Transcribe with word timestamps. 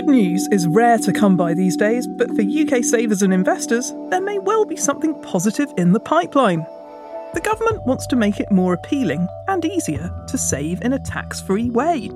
Good 0.00 0.08
news 0.08 0.48
is 0.48 0.66
rare 0.66 0.96
to 0.96 1.12
come 1.12 1.36
by 1.36 1.52
these 1.52 1.76
days, 1.76 2.06
but 2.06 2.34
for 2.34 2.40
UK 2.40 2.82
savers 2.82 3.20
and 3.20 3.34
investors, 3.34 3.92
there 4.08 4.22
may 4.22 4.38
well 4.38 4.64
be 4.64 4.76
something 4.76 5.12
positive 5.20 5.68
in 5.76 5.92
the 5.92 6.00
pipeline. 6.00 6.64
The 7.34 7.42
government 7.42 7.84
wants 7.84 8.06
to 8.06 8.16
make 8.16 8.40
it 8.40 8.50
more 8.50 8.72
appealing 8.72 9.28
and 9.46 9.62
easier 9.62 10.10
to 10.26 10.38
save 10.38 10.80
in 10.80 10.94
a 10.94 10.98
tax 11.04 11.42
free 11.42 11.68
way. 11.68 12.08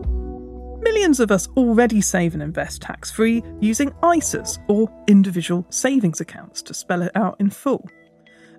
Millions 0.80 1.20
of 1.20 1.30
us 1.30 1.46
already 1.58 2.00
save 2.00 2.32
and 2.32 2.42
invest 2.42 2.80
tax 2.80 3.10
free 3.10 3.42
using 3.60 3.90
ISAs 4.02 4.58
or 4.66 4.88
individual 5.06 5.66
savings 5.68 6.22
accounts 6.22 6.62
to 6.62 6.72
spell 6.72 7.02
it 7.02 7.12
out 7.14 7.36
in 7.38 7.50
full. 7.50 7.86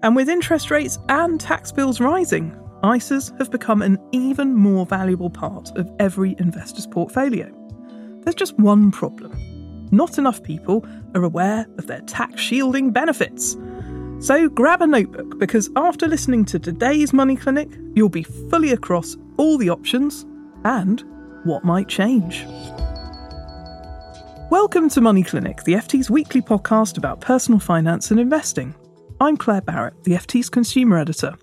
And 0.03 0.15
with 0.15 0.29
interest 0.29 0.69
rates 0.69 0.99
and 1.09 1.41
tax 1.41 1.71
bills 1.71 1.99
rising, 1.99 2.55
ISAs 2.83 3.35
have 3.39 3.49
become 3.49 3.81
an 3.81 3.97
even 4.11 4.53
more 4.53 4.85
valuable 4.85 5.31
part 5.31 5.75
of 5.75 5.89
every 5.99 6.35
investor's 6.37 6.85
portfolio. 6.85 7.64
There's 8.25 8.35
just 8.35 8.57
one 8.57 8.91
problem 8.91 9.31
not 9.91 10.17
enough 10.17 10.41
people 10.41 10.85
are 11.13 11.23
aware 11.23 11.65
of 11.77 11.85
their 11.87 12.01
tax 12.01 12.41
shielding 12.41 12.91
benefits. 12.91 13.55
So 14.19 14.49
grab 14.49 14.81
a 14.81 14.87
notebook 14.87 15.37
because 15.37 15.69
after 15.75 16.07
listening 16.07 16.43
to 16.45 16.59
today's 16.59 17.13
Money 17.13 17.35
Clinic, 17.35 17.69
you'll 17.93 18.09
be 18.09 18.23
fully 18.23 18.71
across 18.71 19.15
all 19.37 19.57
the 19.57 19.69
options 19.69 20.25
and 20.63 21.03
what 21.43 21.63
might 21.63 21.87
change. 21.87 22.45
Welcome 24.49 24.89
to 24.89 25.01
Money 25.01 25.23
Clinic, 25.23 25.63
the 25.63 25.73
FT's 25.73 26.09
weekly 26.09 26.41
podcast 26.41 26.97
about 26.97 27.21
personal 27.21 27.59
finance 27.59 28.09
and 28.09 28.19
investing. 28.19 28.73
I'm 29.21 29.37
Claer 29.37 29.61
Barrett, 29.61 30.03
the 30.03 30.13
FT's 30.13 30.49
consumer 30.49 30.97
editor. 30.97 31.35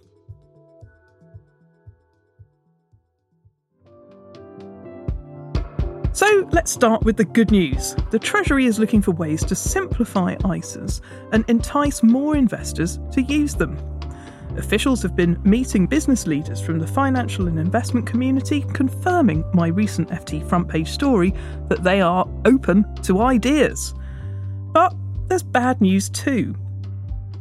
So 6.15 6.47
let's 6.53 6.71
start 6.71 7.05
with 7.05 7.17
the 7.17 7.25
good 7.25 7.51
news. 7.51 7.97
The 8.11 8.19
Treasury 8.19 8.67
is 8.67 8.79
looking 8.79 9.01
for 9.01 9.13
ways 9.13 9.43
to 9.45 9.55
simplify 9.55 10.35
ISAs 10.37 11.01
and 11.33 11.43
entice 11.49 12.03
more 12.03 12.37
investors 12.37 13.01
to 13.13 13.23
use 13.23 13.55
them. 13.55 13.79
Officials 14.59 15.01
have 15.01 15.17
been 15.17 15.41
meeting 15.43 15.87
business 15.87 16.27
leaders 16.27 16.61
from 16.61 16.79
the 16.79 16.87
financial 16.87 17.49
and 17.49 17.59
investment 17.59 18.07
community, 18.07 18.63
confirming 18.75 19.43
my 19.55 19.69
recent 19.69 20.11
FT 20.11 20.47
front 20.47 20.69
page 20.69 20.91
story 20.91 21.33
that 21.69 21.83
they 21.83 22.03
are 22.03 22.29
open 22.45 22.85
to 22.97 23.23
ideas. 23.23 23.95
But 24.73 24.95
there's 25.29 25.43
bad 25.43 25.81
news 25.81 26.11
too. 26.11 26.55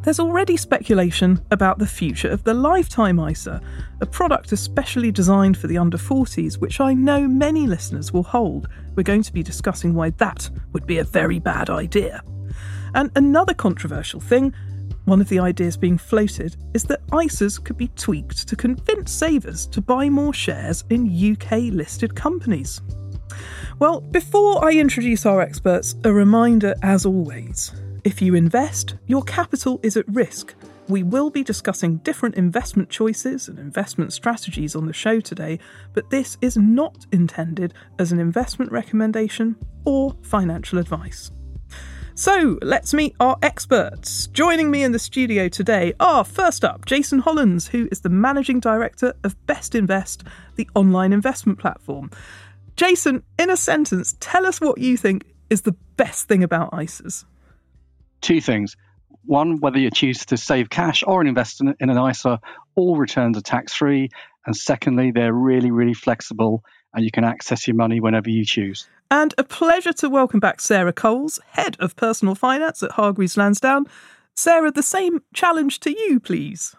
There's 0.03 0.19
already 0.19 0.57
speculation 0.57 1.39
about 1.51 1.77
the 1.77 1.85
future 1.85 2.29
of 2.29 2.43
the 2.43 2.55
Lifetime 2.55 3.19
ISA, 3.19 3.61
a 4.01 4.05
product 4.05 4.51
especially 4.51 5.11
designed 5.11 5.57
for 5.57 5.67
the 5.67 5.77
under 5.77 5.97
40s, 5.97 6.57
which 6.57 6.79
I 6.79 6.95
know 6.95 7.27
many 7.27 7.67
listeners 7.67 8.11
will 8.11 8.23
hold. 8.23 8.67
We're 8.95 9.03
going 9.03 9.21
to 9.21 9.31
be 9.33 9.43
discussing 9.43 9.93
why 9.93 10.09
that 10.11 10.49
would 10.73 10.87
be 10.87 10.97
a 10.97 11.03
very 11.03 11.37
bad 11.37 11.69
idea. 11.69 12.23
And 12.95 13.11
another 13.15 13.53
controversial 13.53 14.19
thing, 14.19 14.55
one 15.05 15.21
of 15.21 15.29
the 15.29 15.39
ideas 15.39 15.77
being 15.77 15.99
floated, 15.99 16.57
is 16.73 16.83
that 16.85 17.05
ISAs 17.09 17.63
could 17.63 17.77
be 17.77 17.89
tweaked 17.89 18.47
to 18.47 18.55
convince 18.55 19.11
savers 19.11 19.67
to 19.67 19.81
buy 19.81 20.09
more 20.09 20.33
shares 20.33 20.83
in 20.89 21.33
UK 21.33 21.71
listed 21.73 22.15
companies. 22.15 22.81
Well, 23.77 24.01
before 24.01 24.65
I 24.65 24.71
introduce 24.71 25.27
our 25.27 25.41
experts, 25.41 25.95
a 26.03 26.11
reminder 26.11 26.73
as 26.81 27.05
always 27.05 27.71
if 28.03 28.21
you 28.21 28.35
invest, 28.35 28.95
your 29.05 29.23
capital 29.23 29.79
is 29.83 29.95
at 29.97 30.07
risk. 30.07 30.55
We 30.87 31.03
will 31.03 31.29
be 31.29 31.43
discussing 31.43 31.97
different 31.97 32.35
investment 32.35 32.89
choices 32.89 33.47
and 33.47 33.59
investment 33.59 34.13
strategies 34.13 34.75
on 34.75 34.87
the 34.87 34.93
show 34.93 35.19
today, 35.19 35.59
but 35.93 36.09
this 36.09 36.37
is 36.41 36.57
not 36.57 37.05
intended 37.11 37.73
as 37.99 38.11
an 38.11 38.19
investment 38.19 38.71
recommendation 38.71 39.55
or 39.85 40.15
financial 40.23 40.79
advice. 40.79 41.31
So 42.15 42.57
let's 42.61 42.93
meet 42.93 43.15
our 43.19 43.37
experts. 43.41 44.27
Joining 44.27 44.69
me 44.69 44.83
in 44.83 44.91
the 44.91 44.99
studio 44.99 45.47
today 45.47 45.93
are 45.99 46.23
first 46.23 46.65
up 46.65 46.85
Jason 46.85 47.19
Hollands, 47.19 47.67
who 47.67 47.87
is 47.91 48.01
the 48.01 48.09
managing 48.09 48.59
director 48.59 49.13
of 49.23 49.35
Bestinvest, 49.47 50.27
the 50.55 50.69
online 50.75 51.13
investment 51.13 51.57
platform. 51.57 52.11
Jason, 52.75 53.23
in 53.39 53.49
a 53.49 53.57
sentence, 53.57 54.15
tell 54.19 54.45
us 54.45 54.59
what 54.59 54.77
you 54.77 54.97
think 54.97 55.25
is 55.49 55.61
the 55.61 55.75
best 55.95 56.27
thing 56.27 56.43
about 56.43 56.71
ISAs 56.71 57.25
two 58.21 58.41
things. 58.41 58.75
One, 59.25 59.59
whether 59.59 59.77
you 59.77 59.91
choose 59.91 60.25
to 60.25 60.37
save 60.37 60.69
cash 60.69 61.03
or 61.05 61.23
invest 61.25 61.61
in, 61.61 61.75
in 61.79 61.89
an 61.89 62.09
ISA, 62.09 62.39
all 62.75 62.97
returns 62.97 63.37
are 63.37 63.41
tax 63.41 63.73
free. 63.73 64.09
And 64.45 64.55
secondly, 64.55 65.11
they're 65.11 65.33
really, 65.33 65.71
really 65.71 65.93
flexible 65.93 66.63
and 66.93 67.05
you 67.05 67.11
can 67.11 67.23
access 67.23 67.67
your 67.67 67.75
money 67.75 67.99
whenever 67.99 68.29
you 68.29 68.45
choose. 68.45 68.87
And 69.09 69.33
a 69.37 69.43
pleasure 69.43 69.93
to 69.93 70.09
welcome 70.09 70.39
back 70.39 70.61
Sarah 70.61 70.93
Coles, 70.93 71.39
Head 71.51 71.77
of 71.79 71.95
Personal 71.95 72.35
Finance 72.35 72.83
at 72.83 72.91
Hargreaves 72.91 73.37
Lansdown. 73.37 73.85
Sarah, 74.35 74.71
the 74.71 74.83
same 74.83 75.21
challenge 75.33 75.79
to 75.81 75.91
you, 75.91 76.19
please. 76.19 76.75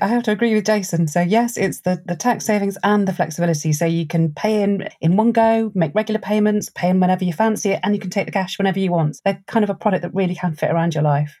I 0.00 0.06
have 0.08 0.22
to 0.24 0.30
agree 0.30 0.54
with 0.54 0.64
Jason. 0.64 1.06
So 1.06 1.20
yes, 1.20 1.56
it's 1.56 1.80
the, 1.80 2.02
the 2.06 2.16
tax 2.16 2.46
savings 2.46 2.78
and 2.82 3.06
the 3.06 3.12
flexibility. 3.12 3.72
So 3.72 3.84
you 3.84 4.06
can 4.06 4.32
pay 4.32 4.62
in 4.62 4.88
in 5.00 5.16
one 5.16 5.32
go, 5.32 5.70
make 5.74 5.94
regular 5.94 6.20
payments, 6.20 6.70
pay 6.70 6.88
in 6.88 7.00
whenever 7.00 7.24
you 7.24 7.32
fancy 7.32 7.70
it, 7.70 7.80
and 7.82 7.94
you 7.94 8.00
can 8.00 8.10
take 8.10 8.26
the 8.26 8.32
cash 8.32 8.58
whenever 8.58 8.78
you 8.78 8.90
want. 8.90 9.20
They're 9.24 9.42
kind 9.46 9.64
of 9.64 9.70
a 9.70 9.74
product 9.74 10.02
that 10.02 10.14
really 10.14 10.34
can 10.34 10.54
fit 10.54 10.70
around 10.70 10.94
your 10.94 11.02
life. 11.02 11.38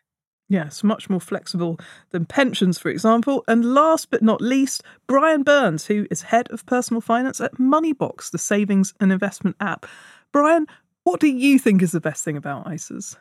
Yes, 0.48 0.84
much 0.84 1.08
more 1.08 1.20
flexible 1.20 1.80
than 2.10 2.26
pensions, 2.26 2.78
for 2.78 2.90
example. 2.90 3.42
And 3.48 3.74
last 3.74 4.10
but 4.10 4.22
not 4.22 4.42
least, 4.42 4.82
Brian 5.06 5.44
Byrnes, 5.44 5.86
who 5.86 6.06
is 6.10 6.22
head 6.22 6.50
of 6.50 6.66
personal 6.66 7.00
finance 7.00 7.40
at 7.40 7.54
Moneybox, 7.54 8.30
the 8.30 8.38
savings 8.38 8.92
and 9.00 9.10
investment 9.10 9.56
app. 9.60 9.86
Brian, 10.30 10.66
What 11.04 11.20
do 11.20 11.26
you 11.26 11.58
think 11.58 11.82
is 11.82 11.92
the 11.92 12.00
best 12.00 12.24
thing 12.24 12.36
about 12.36 12.66
ISAs? 12.66 13.16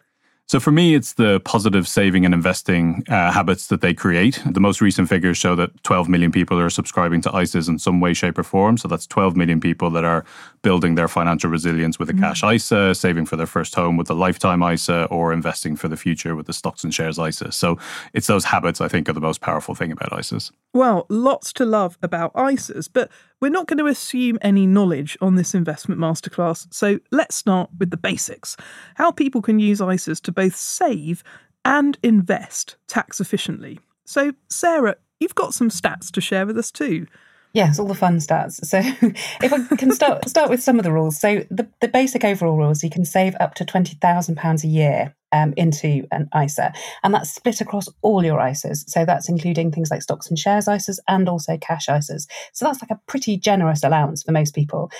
So 0.48 0.60
for 0.60 0.72
me, 0.72 0.96
it's 0.96 1.14
the 1.14 1.40
positive 1.40 1.88
saving 1.88 2.26
and 2.26 2.34
investing 2.34 3.06
uh, 3.08 3.32
habits 3.32 3.68
that 3.68 3.80
they 3.80 3.94
create. 3.94 4.42
The 4.46 4.60
most 4.60 4.82
recent 4.82 5.08
figures 5.08 5.38
show 5.38 5.56
that 5.56 5.82
12 5.84 6.10
million 6.10 6.30
people 6.30 6.60
are 6.60 6.70
subscribing 6.70 7.22
to 7.22 7.30
ISAs 7.30 7.70
in 7.70 7.80
some 7.80 8.02
way, 8.02 8.14
shape, 8.14 8.38
or 8.38 8.44
form. 8.44 8.78
So 8.78 8.90
that's 8.90 9.08
12 9.08 9.38
million 9.38 9.62
people 9.62 9.90
that 9.92 10.04
are 10.04 10.26
building 10.62 10.96
their 10.96 11.08
financial 11.08 11.50
resilience 11.50 11.98
with 11.98 12.10
a 12.10 12.14
mm-hmm. 12.14 12.24
cash 12.24 12.44
ISA, 12.44 12.94
saving 12.96 13.28
for 13.28 13.38
their 13.38 13.46
first 13.46 13.74
home 13.76 13.96
with 13.96 14.10
a 14.10 14.14
lifetime 14.14 14.62
ISA, 14.62 15.06
or 15.06 15.32
investing 15.32 15.78
for 15.78 15.88
the 15.88 15.96
future 15.96 16.36
with 16.36 16.48
the 16.48 16.54
stocks 16.54 16.84
and 16.84 16.94
shares 16.94 17.18
ISA. 17.18 17.54
So 17.54 17.78
it's 18.14 18.28
those 18.28 18.44
habits 18.44 18.82
I 18.82 18.90
think 18.90 19.08
are 19.08 19.14
the 19.14 19.22
most 19.22 19.40
powerful 19.40 19.74
thing 19.74 19.92
about 19.92 20.12
ISAs. 20.12 20.52
Well, 20.74 21.06
lots 21.08 21.54
to 21.54 21.66
love 21.66 21.98
about 22.02 22.34
ISAs, 22.34 22.90
but 22.92 23.10
we're 23.42 23.50
not 23.50 23.68
going 23.68 23.80
to 23.80 23.88
assume 23.88 24.38
any 24.42 24.68
knowledge 24.68 25.18
on 25.20 25.36
this 25.36 25.54
investment 25.54 26.00
masterclass, 26.00 26.72
so 26.74 27.00
let's 27.12 27.36
start 27.36 27.70
with 27.78 27.90
the 27.90 27.98
basics 27.98 28.56
how 28.96 29.12
people 29.12 29.42
can 29.42 29.60
use 29.60 29.80
ISAs 29.80 30.22
to 30.22 30.32
both 30.32 30.56
save 30.56 31.24
and 31.66 31.98
invest 32.04 32.76
tax 32.88 33.20
efficiently. 33.20 33.80
So, 34.06 34.34
Sarah, 34.50 34.96
you've 35.20 35.36
got 35.36 35.54
some 35.54 35.70
stats 35.70 36.12
to 36.12 36.22
share 36.22 36.46
with 36.46 36.58
us 36.58 36.72
too. 36.72 37.08
Yes, 37.54 37.80
all 37.80 37.88
the 37.88 37.96
fun 37.96 38.18
stats. 38.18 38.66
So, 38.66 38.80
if 39.44 39.52
I 39.54 39.76
can 39.76 39.92
start 39.92 40.28
start 40.30 40.50
with 40.50 40.64
some 40.64 40.80
of 40.80 40.84
the 40.84 40.92
rules. 40.92 41.20
So, 41.20 41.46
the, 41.50 41.68
the 41.82 41.88
basic 41.88 42.24
overall 42.24 42.58
rules: 42.58 42.84
you 42.84 42.90
can 42.90 43.06
save 43.06 43.36
up 43.40 43.56
to 43.56 43.66
twenty 43.66 43.96
thousand 43.96 44.36
pounds 44.38 44.64
a 44.64 44.68
year 44.68 45.16
um, 45.32 45.54
into 45.58 46.06
an 46.12 46.30
ISA, 46.40 46.74
and 47.04 47.14
that's 47.14 47.34
split 47.34 47.62
across 47.62 47.88
all 48.02 48.24
your 48.24 48.40
ISAs. 48.40 48.90
So 48.90 49.06
that's 49.06 49.30
including 49.30 49.72
things 49.72 49.92
like 49.92 50.02
stocks 50.02 50.28
and 50.28 50.38
shares 50.38 50.66
ISAs 50.66 51.00
and 51.08 51.28
also 51.30 51.58
cash 51.58 51.88
ISAs. 51.88 52.28
So 52.54 52.66
that's 52.66 52.82
like 52.82 52.92
a 52.92 53.00
pretty 53.08 53.38
generous 53.38 53.84
allowance 53.84 54.24
for 54.24 54.32
most 54.32 54.56
people. 54.56 54.92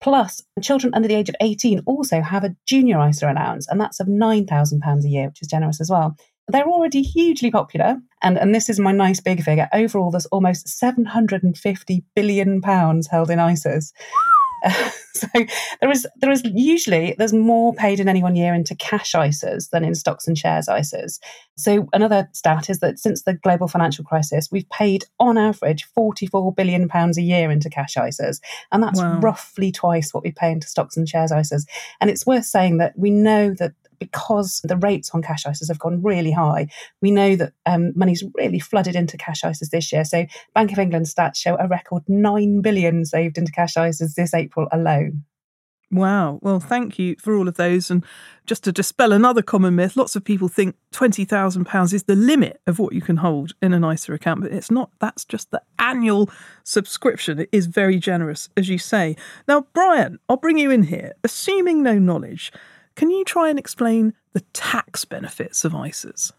Plus, 0.00 0.42
children 0.62 0.94
under 0.94 1.08
the 1.08 1.14
age 1.14 1.28
of 1.28 1.34
18 1.40 1.80
also 1.86 2.20
have 2.20 2.44
a 2.44 2.54
junior 2.66 3.06
ISA 3.08 3.30
allowance, 3.30 3.66
and 3.68 3.80
that's 3.80 4.00
of 4.00 4.06
£9,000 4.06 5.04
a 5.04 5.08
year, 5.08 5.28
which 5.28 5.42
is 5.42 5.48
generous 5.48 5.80
as 5.80 5.90
well. 5.90 6.16
They're 6.50 6.68
already 6.68 7.02
hugely 7.02 7.50
popular, 7.50 7.96
and, 8.22 8.38
and 8.38 8.54
this 8.54 8.70
is 8.70 8.80
my 8.80 8.92
nice 8.92 9.20
big 9.20 9.42
figure. 9.42 9.68
Overall, 9.72 10.10
there's 10.10 10.26
almost 10.26 10.66
£750 10.66 12.04
billion 12.14 12.62
held 12.62 13.30
in 13.30 13.38
ISAs. 13.38 13.92
so 15.14 15.26
there 15.80 15.90
is 15.90 16.06
there 16.16 16.30
is 16.30 16.42
usually 16.44 17.14
there's 17.18 17.32
more 17.32 17.74
paid 17.74 18.00
in 18.00 18.08
any 18.08 18.22
one 18.22 18.36
year 18.36 18.54
into 18.54 18.74
cash 18.74 19.12
ISAs 19.12 19.70
than 19.70 19.84
in 19.84 19.94
stocks 19.94 20.26
and 20.26 20.36
shares 20.36 20.66
ISAs. 20.66 21.18
So 21.56 21.88
another 21.92 22.28
stat 22.32 22.70
is 22.70 22.80
that 22.80 22.98
since 22.98 23.22
the 23.22 23.34
global 23.34 23.68
financial 23.68 24.04
crisis, 24.04 24.48
we've 24.50 24.68
paid 24.70 25.04
on 25.18 25.38
average 25.38 25.84
44 25.94 26.52
billion 26.54 26.88
pounds 26.88 27.18
a 27.18 27.22
year 27.22 27.50
into 27.50 27.70
cash 27.70 27.94
ISAs, 27.94 28.40
and 28.72 28.82
that's 28.82 29.00
wow. 29.00 29.18
roughly 29.20 29.72
twice 29.72 30.12
what 30.12 30.24
we 30.24 30.32
pay 30.32 30.52
into 30.52 30.68
stocks 30.68 30.96
and 30.96 31.08
shares 31.08 31.32
ISAs. 31.32 31.66
And 32.00 32.10
it's 32.10 32.26
worth 32.26 32.44
saying 32.44 32.78
that 32.78 32.98
we 32.98 33.10
know 33.10 33.54
that 33.54 33.72
because 33.98 34.60
the 34.64 34.76
rates 34.76 35.10
on 35.10 35.22
cash 35.22 35.44
ISAs 35.44 35.68
have 35.68 35.78
gone 35.78 36.02
really 36.02 36.32
high, 36.32 36.68
we 37.00 37.10
know 37.10 37.36
that 37.36 37.52
um, 37.66 37.92
money's 37.96 38.24
really 38.34 38.60
flooded 38.60 38.96
into 38.96 39.16
cash 39.16 39.42
ISAs 39.42 39.70
this 39.70 39.92
year. 39.92 40.04
So 40.04 40.26
Bank 40.54 40.72
of 40.72 40.78
England 40.78 41.06
stats 41.06 41.36
show 41.36 41.56
a 41.58 41.68
record 41.68 42.02
9 42.08 42.60
billion 42.60 43.04
saved 43.04 43.38
into 43.38 43.52
cash 43.52 43.74
ISAs 43.74 44.14
this 44.14 44.34
April 44.34 44.68
alone. 44.72 45.24
Wow. 45.90 46.38
Well, 46.42 46.60
thank 46.60 46.98
you 46.98 47.16
for 47.18 47.34
all 47.34 47.48
of 47.48 47.56
those. 47.56 47.90
And 47.90 48.04
just 48.46 48.62
to 48.64 48.72
dispel 48.72 49.12
another 49.12 49.40
common 49.40 49.74
myth, 49.74 49.96
lots 49.96 50.16
of 50.16 50.24
people 50.24 50.48
think 50.48 50.76
£20,000 50.92 51.94
is 51.94 52.02
the 52.02 52.14
limit 52.14 52.60
of 52.66 52.78
what 52.78 52.92
you 52.92 53.00
can 53.00 53.18
hold 53.18 53.52
in 53.62 53.72
an 53.72 53.84
ISA 53.84 54.12
account, 54.12 54.42
but 54.42 54.52
it's 54.52 54.70
not. 54.70 54.90
That's 54.98 55.24
just 55.24 55.50
the 55.50 55.62
annual 55.78 56.30
subscription. 56.62 57.38
It 57.38 57.48
is 57.52 57.66
very 57.66 57.98
generous, 57.98 58.50
as 58.54 58.68
you 58.68 58.76
say. 58.76 59.16
Now, 59.46 59.66
Brian, 59.72 60.18
I'll 60.28 60.36
bring 60.36 60.58
you 60.58 60.70
in 60.70 60.84
here. 60.84 61.12
Assuming 61.24 61.82
no 61.82 61.98
knowledge, 61.98 62.52
can 62.98 63.12
you 63.12 63.24
try 63.24 63.48
and 63.48 63.60
explain 63.60 64.12
the 64.32 64.40
tax 64.52 65.04
benefits 65.04 65.64
of 65.64 65.70
ISAs? 65.70 66.32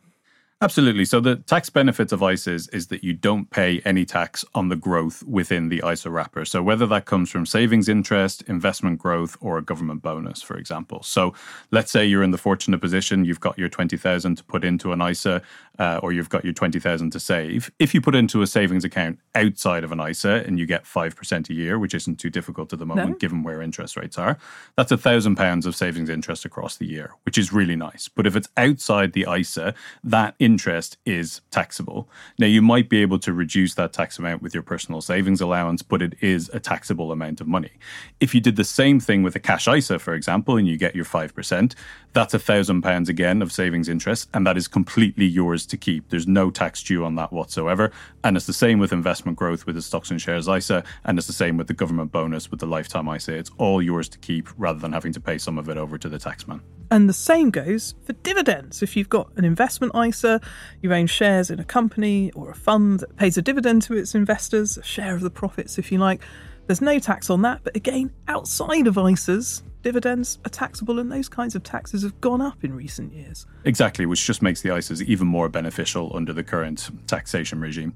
Absolutely. 0.61 1.05
So 1.05 1.21
the 1.21 1.37
tax 1.37 1.69
benefits 1.69 2.11
of 2.11 2.19
ISAs 2.19 2.67
is 2.73 2.87
that 2.87 3.01
you 3.01 3.13
don't 3.13 3.49
pay 3.49 3.79
any 3.85 4.03
tax 4.03 4.43
on 4.53 4.67
the 4.67 4.75
growth 4.75 5.23
within 5.23 5.69
the 5.69 5.81
ISA 5.89 6.09
wrapper. 6.09 6.43
So 6.43 6.61
whether 6.61 6.85
that 6.87 7.05
comes 7.05 7.29
from 7.29 7.45
savings 7.45 7.87
interest, 7.87 8.41
investment 8.41 8.99
growth, 8.99 9.37
or 9.39 9.57
a 9.57 9.61
government 9.61 10.01
bonus, 10.01 10.41
for 10.41 10.57
example. 10.57 11.01
So 11.01 11.33
let's 11.71 11.91
say 11.91 12.05
you're 12.05 12.23
in 12.23 12.31
the 12.31 12.37
fortunate 12.37 12.81
position, 12.81 13.23
you've 13.23 13.39
got 13.39 13.57
your 13.57 13.69
20,000 13.69 14.35
to 14.35 14.43
put 14.43 14.65
into 14.65 14.91
an 14.91 15.01
ISA, 15.01 15.41
uh, 15.79 16.01
or 16.03 16.11
you've 16.11 16.27
got 16.27 16.43
your 16.43 16.51
20,000 16.51 17.09
to 17.11 17.19
save. 17.21 17.71
If 17.79 17.93
you 17.93 18.01
put 18.01 18.13
into 18.13 18.41
a 18.41 18.47
savings 18.47 18.83
account 18.83 19.17
outside 19.35 19.85
of 19.85 19.93
an 19.93 20.01
ISA 20.01 20.43
and 20.45 20.59
you 20.59 20.65
get 20.65 20.83
5% 20.83 21.49
a 21.49 21.53
year, 21.53 21.79
which 21.79 21.93
isn't 21.93 22.17
too 22.17 22.29
difficult 22.29 22.73
at 22.73 22.79
the 22.79 22.85
moment, 22.85 23.11
no. 23.11 23.15
given 23.15 23.43
where 23.43 23.61
interest 23.61 23.95
rates 23.95 24.17
are, 24.17 24.37
that's 24.75 24.91
a 24.91 24.97
thousand 24.97 25.37
pounds 25.37 25.65
of 25.65 25.73
savings 25.73 26.09
interest 26.09 26.43
across 26.43 26.75
the 26.75 26.85
year, 26.85 27.15
which 27.23 27.37
is 27.37 27.53
really 27.53 27.77
nice. 27.77 28.09
But 28.09 28.27
if 28.27 28.35
it's 28.35 28.49
outside 28.57 29.13
the 29.13 29.25
ISA, 29.33 29.73
that 30.03 30.35
interest 30.49 30.97
is 31.05 31.41
taxable. 31.51 32.09
Now, 32.39 32.47
you 32.47 32.61
might 32.61 32.89
be 32.89 33.01
able 33.03 33.19
to 33.19 33.31
reduce 33.33 33.75
that 33.75 33.93
tax 33.93 34.17
amount 34.17 34.41
with 34.41 34.53
your 34.55 34.63
personal 34.63 34.99
savings 35.01 35.41
allowance, 35.41 35.83
but 35.83 36.01
it 36.01 36.15
is 36.21 36.49
a 36.53 36.59
taxable 36.59 37.11
amount 37.11 37.39
of 37.39 37.47
money. 37.47 37.73
If 38.19 38.33
you 38.33 38.41
did 38.41 38.55
the 38.55 38.63
same 38.63 38.99
thing 38.99 39.21
with 39.21 39.35
a 39.35 39.39
cash 39.39 39.67
ISA, 39.67 39.99
for 39.99 40.15
example, 40.15 40.57
and 40.57 40.67
you 40.67 40.75
get 40.75 40.95
your 40.95 41.05
5%, 41.05 41.75
that's 42.13 42.33
a 42.33 42.39
thousand 42.39 42.81
pounds 42.81 43.09
again 43.09 43.43
of 43.43 43.51
savings 43.51 43.87
interest, 43.87 44.27
and 44.33 44.47
that 44.47 44.57
is 44.57 44.67
completely 44.67 45.25
yours 45.25 45.67
to 45.67 45.77
keep. 45.77 46.09
There's 46.09 46.27
no 46.27 46.49
tax 46.49 46.81
due 46.81 47.05
on 47.05 47.13
that 47.15 47.31
whatsoever. 47.31 47.91
And 48.23 48.35
it's 48.35 48.47
the 48.47 48.53
same 48.53 48.79
with 48.79 48.91
investment 48.91 49.37
growth 49.37 49.67
with 49.67 49.75
the 49.75 49.81
stocks 49.83 50.09
and 50.09 50.19
shares 50.19 50.47
ISA, 50.47 50.83
and 51.05 51.17
it's 51.19 51.27
the 51.27 51.33
same 51.33 51.57
with 51.57 51.67
the 51.67 51.73
government 51.75 52.11
bonus 52.11 52.49
with 52.49 52.59
the 52.59 52.65
lifetime 52.65 53.07
ISA. 53.07 53.35
It's 53.35 53.51
all 53.57 53.81
yours 53.81 54.09
to 54.09 54.17
keep 54.17 54.49
rather 54.57 54.79
than 54.79 54.93
having 54.93 55.13
to 55.13 55.19
pay 55.19 55.37
some 55.37 55.59
of 55.59 55.69
it 55.69 55.77
over 55.77 55.97
to 55.99 56.09
the 56.09 56.17
taxman. 56.17 56.61
And 56.91 57.07
the 57.07 57.13
same 57.13 57.51
goes 57.51 57.93
for 58.03 58.13
dividends. 58.13 58.81
If 58.81 58.97
you've 58.97 59.09
got 59.09 59.29
an 59.37 59.45
investment 59.45 59.93
ISA, 59.95 60.38
you 60.81 60.93
own 60.93 61.07
shares 61.07 61.49
in 61.49 61.59
a 61.59 61.63
company 61.63 62.31
or 62.31 62.49
a 62.49 62.55
fund 62.55 62.99
that 62.99 63.15
pays 63.15 63.37
a 63.37 63.41
dividend 63.41 63.81
to 63.83 63.93
its 63.93 64.15
investors, 64.15 64.77
a 64.77 64.83
share 64.83 65.15
of 65.15 65.21
the 65.21 65.29
profits, 65.29 65.77
if 65.77 65.91
you 65.91 65.97
like, 65.97 66.21
there's 66.67 66.81
no 66.81 66.99
tax 66.99 67.31
on 67.31 67.41
that. 67.41 67.61
But 67.63 67.75
again, 67.75 68.11
outside 68.27 68.85
of 68.85 68.93
ISAs, 68.95 69.63
dividends 69.81 70.37
are 70.45 70.49
taxable, 70.49 70.99
and 70.99 71.11
those 71.11 71.27
kinds 71.27 71.55
of 71.55 71.63
taxes 71.63 72.03
have 72.03 72.21
gone 72.21 72.41
up 72.41 72.63
in 72.63 72.75
recent 72.75 73.11
years. 73.11 73.47
Exactly, 73.65 74.05
which 74.05 74.23
just 74.23 74.43
makes 74.43 74.61
the 74.61 74.69
ISAs 74.69 75.01
even 75.01 75.25
more 75.25 75.49
beneficial 75.49 76.11
under 76.15 76.31
the 76.31 76.43
current 76.43 76.89
taxation 77.07 77.59
regime. 77.59 77.95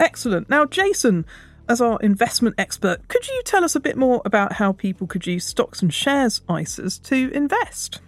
Excellent. 0.00 0.50
Now, 0.50 0.64
Jason, 0.64 1.26
as 1.68 1.80
our 1.80 2.00
investment 2.00 2.56
expert, 2.58 3.06
could 3.06 3.28
you 3.28 3.42
tell 3.44 3.62
us 3.62 3.76
a 3.76 3.80
bit 3.80 3.96
more 3.96 4.22
about 4.24 4.54
how 4.54 4.72
people 4.72 5.06
could 5.06 5.26
use 5.26 5.44
stocks 5.44 5.82
and 5.82 5.94
shares 5.94 6.40
ISAs 6.48 7.00
to 7.04 7.30
invest? 7.32 8.00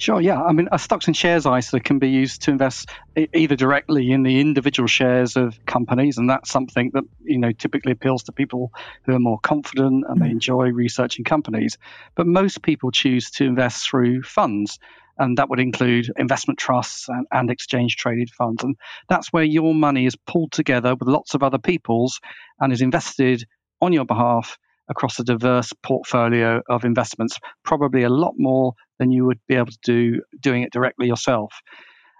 Sure, 0.00 0.18
yeah. 0.18 0.42
I 0.42 0.52
mean, 0.52 0.66
a 0.72 0.78
stocks 0.78 1.08
and 1.08 1.14
shares 1.14 1.44
ISA 1.44 1.78
can 1.80 1.98
be 1.98 2.08
used 2.08 2.40
to 2.42 2.52
invest 2.52 2.88
either 3.34 3.54
directly 3.54 4.12
in 4.12 4.22
the 4.22 4.40
individual 4.40 4.86
shares 4.86 5.36
of 5.36 5.62
companies, 5.66 6.16
and 6.16 6.30
that's 6.30 6.50
something 6.50 6.90
that 6.94 7.04
you 7.22 7.36
know 7.36 7.52
typically 7.52 7.92
appeals 7.92 8.22
to 8.22 8.32
people 8.32 8.72
who 9.02 9.14
are 9.14 9.18
more 9.18 9.38
confident 9.40 10.06
and 10.08 10.18
they 10.18 10.24
mm-hmm. 10.24 10.32
enjoy 10.32 10.68
researching 10.70 11.26
companies. 11.26 11.76
But 12.14 12.26
most 12.26 12.62
people 12.62 12.90
choose 12.90 13.30
to 13.32 13.44
invest 13.44 13.90
through 13.90 14.22
funds, 14.22 14.78
and 15.18 15.36
that 15.36 15.50
would 15.50 15.60
include 15.60 16.10
investment 16.16 16.58
trusts 16.58 17.06
and, 17.10 17.26
and 17.30 17.50
exchange 17.50 17.96
traded 17.96 18.30
funds, 18.30 18.64
and 18.64 18.76
that's 19.10 19.34
where 19.34 19.44
your 19.44 19.74
money 19.74 20.06
is 20.06 20.16
pulled 20.16 20.52
together 20.52 20.94
with 20.94 21.10
lots 21.10 21.34
of 21.34 21.42
other 21.42 21.58
people's 21.58 22.22
and 22.58 22.72
is 22.72 22.80
invested 22.80 23.44
on 23.82 23.92
your 23.92 24.06
behalf 24.06 24.56
across 24.90 25.18
a 25.18 25.24
diverse 25.24 25.72
portfolio 25.82 26.60
of 26.68 26.84
investments, 26.84 27.38
probably 27.64 28.02
a 28.02 28.10
lot 28.10 28.34
more 28.36 28.74
than 28.98 29.12
you 29.12 29.24
would 29.24 29.40
be 29.48 29.54
able 29.54 29.66
to 29.66 29.78
do 29.84 30.20
doing 30.40 30.62
it 30.62 30.72
directly 30.72 31.06
yourself. 31.06 31.54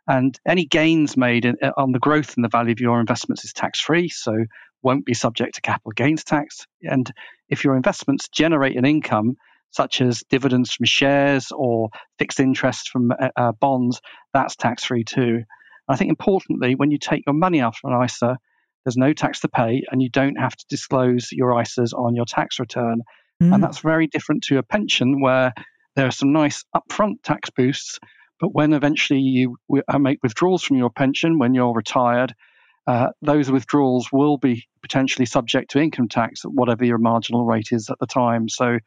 And 0.09 0.39
any 0.47 0.65
gains 0.65 1.17
made 1.17 1.45
in, 1.45 1.57
on 1.77 1.93
the 1.93 1.99
growth 1.99 2.35
and 2.37 2.45
the 2.45 2.49
value 2.49 2.73
of 2.73 2.81
your 2.81 3.01
investments 3.01 3.45
is 3.45 3.53
tax 3.53 3.81
free, 3.81 4.09
so 4.09 4.33
won't 4.83 5.05
be 5.05 5.15
subject 5.15 5.57
to 5.57 5.61
capital 5.61 5.93
gains 5.93 6.25
tax. 6.25 6.67
And 6.83 7.13
if 7.49 7.65
your 7.65 7.77
investments 7.77 8.29
generate 8.29 8.77
an 8.77 8.87
income, 8.87 9.37
such 9.73 10.01
as 10.01 10.25
dividends 10.29 10.73
from 10.73 10.87
shares 10.87 11.53
or 11.55 11.91
fixed 12.19 12.41
interest 12.41 12.89
from 12.89 13.13
uh, 13.13 13.29
uh 13.37 13.53
bonds, 13.53 14.01
that's 14.33 14.57
tax 14.57 14.85
free 14.85 15.05
too. 15.05 15.43
I 15.89 15.97
think 15.97 16.09
importantly, 16.09 16.75
when 16.75 16.91
you 16.91 16.99
take 16.99 17.25
your 17.27 17.35
money 17.35 17.61
out 17.61 17.77
from 17.77 17.93
an 17.93 18.05
ISA, 18.05 18.39
there's 18.85 18.97
no 18.97 19.13
tax 19.13 19.41
to 19.41 19.49
pay, 19.49 19.83
and 19.91 20.03
you 20.03 20.09
don't 20.09 20.37
have 20.37 20.57
to 20.57 20.65
disclose 20.69 21.29
your 21.33 21.51
ISAs 21.51 21.93
on 21.93 22.15
your 22.15 22.25
tax 22.25 22.59
return. 22.59 23.03
Mm. 23.43 23.55
And 23.55 23.63
that's 23.63 23.79
very 23.79 24.07
different 24.07 24.45
to 24.45 24.59
a 24.59 24.63
pension 24.63 25.21
where 25.21 25.53
there 25.97 26.07
are 26.07 26.13
some 26.13 26.33
nice 26.33 26.65
upfront 26.75 27.23
tax 27.23 27.51
boosts, 27.51 27.99
but 28.39 28.55
when 28.55 28.73
eventually 28.73 29.21
you 29.21 29.57
uh, 29.89 29.99
make 29.99 30.19
withdrawals 30.23 30.63
from 30.63 30.77
your 30.77 30.91
pension 30.91 31.39
when 31.39 31.55
you're 31.55 31.75
retired, 31.75 32.35
uh, 32.87 33.09
those 33.23 33.51
withdrawals 33.51 34.09
will 34.13 34.39
be 34.39 34.67
potentially 34.83 35.27
subject 35.27 35.71
to 35.73 35.81
income 35.81 36.09
tax 36.09 36.45
at 36.45 36.53
whatever 36.53 36.85
your 36.85 36.99
marginal 36.99 37.45
rate 37.45 37.69
is 37.73 37.91
at 37.91 37.99
the 37.99 38.07
time. 38.07 38.49
So 38.49 38.79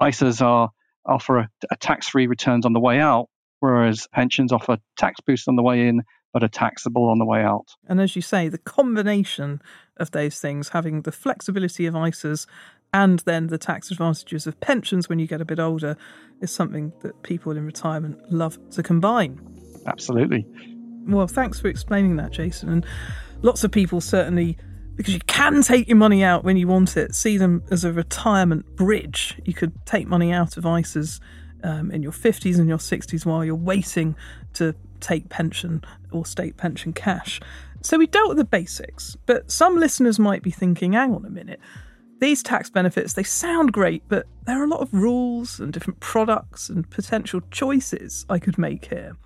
ISAs 0.00 0.40
are 0.40 0.70
offer 1.04 1.38
a, 1.38 1.48
a 1.70 1.76
tax-free 1.76 2.26
returns 2.26 2.66
on 2.66 2.72
the 2.72 2.80
way 2.80 3.00
out, 3.00 3.28
whereas 3.58 4.06
pensions 4.12 4.52
offer 4.52 4.78
tax 4.96 5.20
boosts 5.26 5.48
on 5.48 5.56
the 5.56 5.62
way 5.62 5.88
in 5.88 6.02
but 6.32 6.42
are 6.42 6.48
taxable 6.48 7.08
on 7.08 7.18
the 7.18 7.24
way 7.24 7.42
out. 7.42 7.74
And 7.88 8.00
as 8.00 8.14
you 8.14 8.22
say, 8.22 8.48
the 8.48 8.58
combination 8.58 9.60
of 9.96 10.10
those 10.12 10.40
things, 10.40 10.70
having 10.70 11.02
the 11.02 11.12
flexibility 11.12 11.86
of 11.86 11.94
ISAs 11.94 12.46
and 12.92 13.20
then 13.20 13.48
the 13.48 13.58
tax 13.58 13.90
advantages 13.90 14.46
of 14.46 14.58
pensions 14.60 15.08
when 15.08 15.18
you 15.18 15.26
get 15.26 15.40
a 15.40 15.44
bit 15.44 15.60
older 15.60 15.96
is 16.40 16.50
something 16.50 16.92
that 17.02 17.22
people 17.22 17.52
in 17.52 17.64
retirement 17.64 18.18
love 18.32 18.58
to 18.70 18.82
combine. 18.82 19.40
Absolutely. 19.86 20.46
Well, 21.06 21.26
thanks 21.26 21.60
for 21.60 21.68
explaining 21.68 22.16
that, 22.16 22.32
Jason. 22.32 22.68
And 22.68 22.86
lots 23.42 23.64
of 23.64 23.70
people 23.70 24.00
certainly, 24.00 24.58
because 24.96 25.14
you 25.14 25.20
can 25.26 25.62
take 25.62 25.88
your 25.88 25.96
money 25.96 26.24
out 26.24 26.44
when 26.44 26.56
you 26.56 26.66
want 26.66 26.96
it, 26.96 27.14
see 27.14 27.36
them 27.36 27.62
as 27.70 27.84
a 27.84 27.92
retirement 27.92 28.76
bridge. 28.76 29.40
You 29.44 29.54
could 29.54 29.72
take 29.86 30.06
money 30.06 30.32
out 30.32 30.56
of 30.56 30.64
ISAs 30.64 31.20
um, 31.62 31.90
in 31.90 32.02
your 32.02 32.12
50s 32.12 32.58
and 32.58 32.68
your 32.68 32.78
60s 32.78 33.24
while 33.24 33.44
you're 33.44 33.54
waiting 33.54 34.16
to 34.54 34.74
take 35.00 35.28
pension 35.28 35.82
or 36.12 36.24
state 36.26 36.56
pension 36.56 36.92
cash. 36.92 37.40
So 37.82 37.98
we 37.98 38.06
dealt 38.06 38.28
with 38.28 38.38
the 38.38 38.44
basics, 38.44 39.16
but 39.26 39.50
some 39.50 39.78
listeners 39.78 40.18
might 40.18 40.42
be 40.42 40.50
thinking, 40.50 40.92
hang 40.92 41.14
on 41.14 41.24
a 41.24 41.30
minute. 41.30 41.60
These 42.20 42.42
tax 42.42 42.68
benefits, 42.68 43.14
they 43.14 43.22
sound 43.22 43.72
great, 43.72 44.02
but 44.08 44.26
there 44.44 44.60
are 44.60 44.64
a 44.64 44.68
lot 44.68 44.80
of 44.80 44.92
rules 44.92 45.58
and 45.58 45.72
different 45.72 46.00
products 46.00 46.68
and 46.68 46.88
potential 46.90 47.40
choices 47.50 48.26
I 48.28 48.38
could 48.38 48.58
make 48.58 48.84
here. 48.86 49.16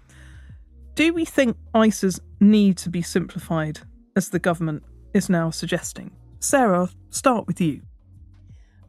Do 0.95 1.13
we 1.13 1.25
think 1.25 1.57
ISAs 1.75 2.21
need 2.39 2.77
to 2.79 2.89
be 2.89 3.03
simplified 3.03 3.81
as 4.15 4.29
the 4.29 4.39
government 4.39 4.85
is 5.13 5.29
now 5.29 5.51
suggesting? 5.51 6.13
Sarah, 6.39 6.83
I'll 6.83 6.91
start 7.11 7.49
with 7.49 7.61
you. 7.61 7.81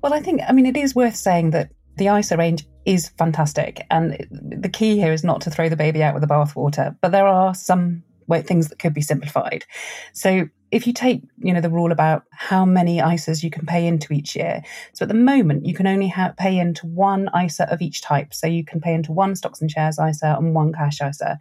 Well, 0.04 0.14
I 0.14 0.20
think, 0.20 0.42
I 0.48 0.52
mean, 0.52 0.68
it 0.68 0.78
is 0.78 0.94
worth 0.94 1.16
saying 1.16 1.50
that 1.52 1.72
the 1.98 2.08
ISA 2.08 2.38
range 2.38 2.66
is 2.86 3.10
fantastic. 3.18 3.86
And 3.90 4.28
the 4.32 4.70
key 4.70 4.98
here 4.98 5.14
is 5.14 5.24
not 5.24 5.42
to 5.42 5.50
throw 5.50 5.70
the 5.70 5.76
baby 5.76 6.04
out 6.04 6.14
with 6.14 6.22
the 6.22 6.28
bathwater, 6.28 6.96
but 7.02 7.12
there 7.12 7.28
are 7.28 7.56
some 7.56 8.04
things 8.44 8.70
that 8.70 8.80
could 8.80 8.94
be 8.94 9.02
simplified. 9.02 9.66
So 10.14 10.48
if 10.76 10.86
you 10.86 10.92
take, 10.92 11.22
you 11.38 11.54
know, 11.54 11.62
the 11.62 11.70
rule 11.70 11.94
about 11.94 12.24
how 12.32 12.66
many 12.66 12.98
ISAs 12.98 13.42
you 13.42 13.50
can 13.50 13.66
pay 13.66 13.88
into 13.88 14.12
each 14.12 14.36
year. 14.36 14.62
So 14.92 15.04
at 15.04 15.08
the 15.08 15.16
moment, 15.16 15.66
you 15.66 15.74
can 15.74 15.88
only 15.88 16.10
ha- 16.10 16.34
pay 16.38 16.60
into 16.60 16.86
one 16.86 17.30
ISA 17.34 17.72
of 17.72 17.82
each 17.82 18.02
type. 18.02 18.34
So 18.34 18.46
you 18.46 18.66
can 18.66 18.82
pay 18.82 18.94
into 18.94 19.14
one 19.14 19.38
stocks 19.38 19.62
and 19.62 19.72
shares 19.72 19.98
ISA 19.98 20.36
and 20.38 20.54
one 20.54 20.74
cash 20.74 21.00
ISA. 21.02 21.40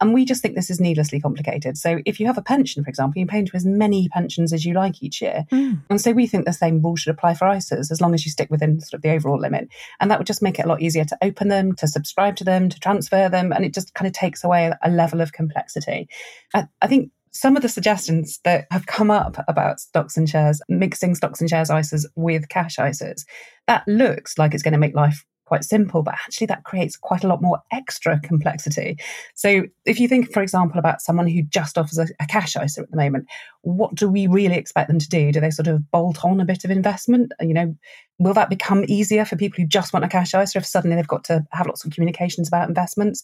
And 0.00 0.12
we 0.12 0.24
just 0.24 0.42
think 0.42 0.56
this 0.56 0.68
is 0.68 0.80
needlessly 0.80 1.20
complicated. 1.20 1.78
So 1.78 2.00
if 2.04 2.18
you 2.18 2.26
have 2.26 2.38
a 2.38 2.42
pension, 2.42 2.82
for 2.82 2.90
example, 2.90 3.20
you 3.20 3.26
pay 3.26 3.38
into 3.38 3.54
as 3.54 3.64
many 3.64 4.08
pensions 4.08 4.52
as 4.52 4.64
you 4.64 4.74
like 4.74 5.00
each 5.00 5.22
year. 5.22 5.44
Mm. 5.52 5.80
And 5.88 6.00
so 6.00 6.10
we 6.10 6.26
think 6.26 6.44
the 6.44 6.52
same 6.52 6.82
rule 6.82 6.96
should 6.96 7.14
apply 7.14 7.34
for 7.34 7.46
ISAs 7.46 7.92
as 7.92 8.00
long 8.00 8.14
as 8.14 8.24
you 8.24 8.32
stick 8.32 8.50
within 8.50 8.80
sort 8.80 8.94
of 8.94 9.02
the 9.02 9.12
overall 9.12 9.38
limit. 9.38 9.68
And 10.00 10.10
that 10.10 10.18
would 10.18 10.26
just 10.26 10.42
make 10.42 10.58
it 10.58 10.64
a 10.64 10.68
lot 10.68 10.82
easier 10.82 11.04
to 11.04 11.18
open 11.22 11.46
them, 11.46 11.76
to 11.76 11.86
subscribe 11.86 12.34
to 12.34 12.44
them, 12.44 12.68
to 12.68 12.80
transfer 12.80 13.28
them. 13.28 13.52
And 13.52 13.64
it 13.64 13.74
just 13.74 13.94
kind 13.94 14.08
of 14.08 14.12
takes 14.12 14.42
away 14.42 14.72
a 14.82 14.90
level 14.90 15.20
of 15.20 15.32
complexity. 15.32 16.08
I, 16.52 16.66
I 16.80 16.88
think 16.88 17.12
some 17.32 17.56
of 17.56 17.62
the 17.62 17.68
suggestions 17.68 18.40
that 18.44 18.66
have 18.70 18.86
come 18.86 19.10
up 19.10 19.36
about 19.48 19.80
stocks 19.80 20.16
and 20.16 20.28
shares, 20.28 20.60
mixing 20.68 21.14
stocks 21.14 21.40
and 21.40 21.48
shares 21.48 21.70
ISAs 21.70 22.04
with 22.14 22.48
cash 22.48 22.76
ISAs, 22.76 23.24
that 23.66 23.84
looks 23.86 24.38
like 24.38 24.54
it's 24.54 24.62
going 24.62 24.72
to 24.72 24.78
make 24.78 24.94
life 24.94 25.24
quite 25.52 25.64
simple, 25.64 26.02
but 26.02 26.14
actually 26.14 26.46
that 26.46 26.64
creates 26.64 26.96
quite 26.96 27.24
a 27.24 27.28
lot 27.28 27.42
more 27.42 27.60
extra 27.70 28.18
complexity. 28.20 28.96
So 29.34 29.64
if 29.84 30.00
you 30.00 30.08
think, 30.08 30.32
for 30.32 30.42
example, 30.42 30.78
about 30.78 31.02
someone 31.02 31.26
who 31.26 31.42
just 31.42 31.76
offers 31.76 31.98
a, 31.98 32.06
a, 32.20 32.26
cash 32.26 32.56
ISA 32.56 32.80
at 32.80 32.90
the 32.90 32.96
moment, 32.96 33.26
what 33.60 33.94
do 33.94 34.08
we 34.08 34.26
really 34.26 34.56
expect 34.56 34.88
them 34.88 34.98
to 34.98 35.08
do? 35.10 35.30
Do 35.30 35.40
they 35.40 35.50
sort 35.50 35.68
of 35.68 35.90
bolt 35.90 36.24
on 36.24 36.40
a 36.40 36.46
bit 36.46 36.64
of 36.64 36.70
investment? 36.70 37.32
You 37.38 37.52
know, 37.52 37.76
will 38.18 38.32
that 38.32 38.48
become 38.48 38.86
easier 38.88 39.26
for 39.26 39.36
people 39.36 39.60
who 39.60 39.66
just 39.66 39.92
want 39.92 40.06
a 40.06 40.08
cash 40.08 40.32
ISA 40.32 40.56
if 40.56 40.64
suddenly 40.64 40.96
they've 40.96 41.06
got 41.06 41.24
to 41.24 41.44
have 41.52 41.66
lots 41.66 41.84
of 41.84 41.92
communications 41.92 42.48
about 42.48 42.70
investments? 42.70 43.22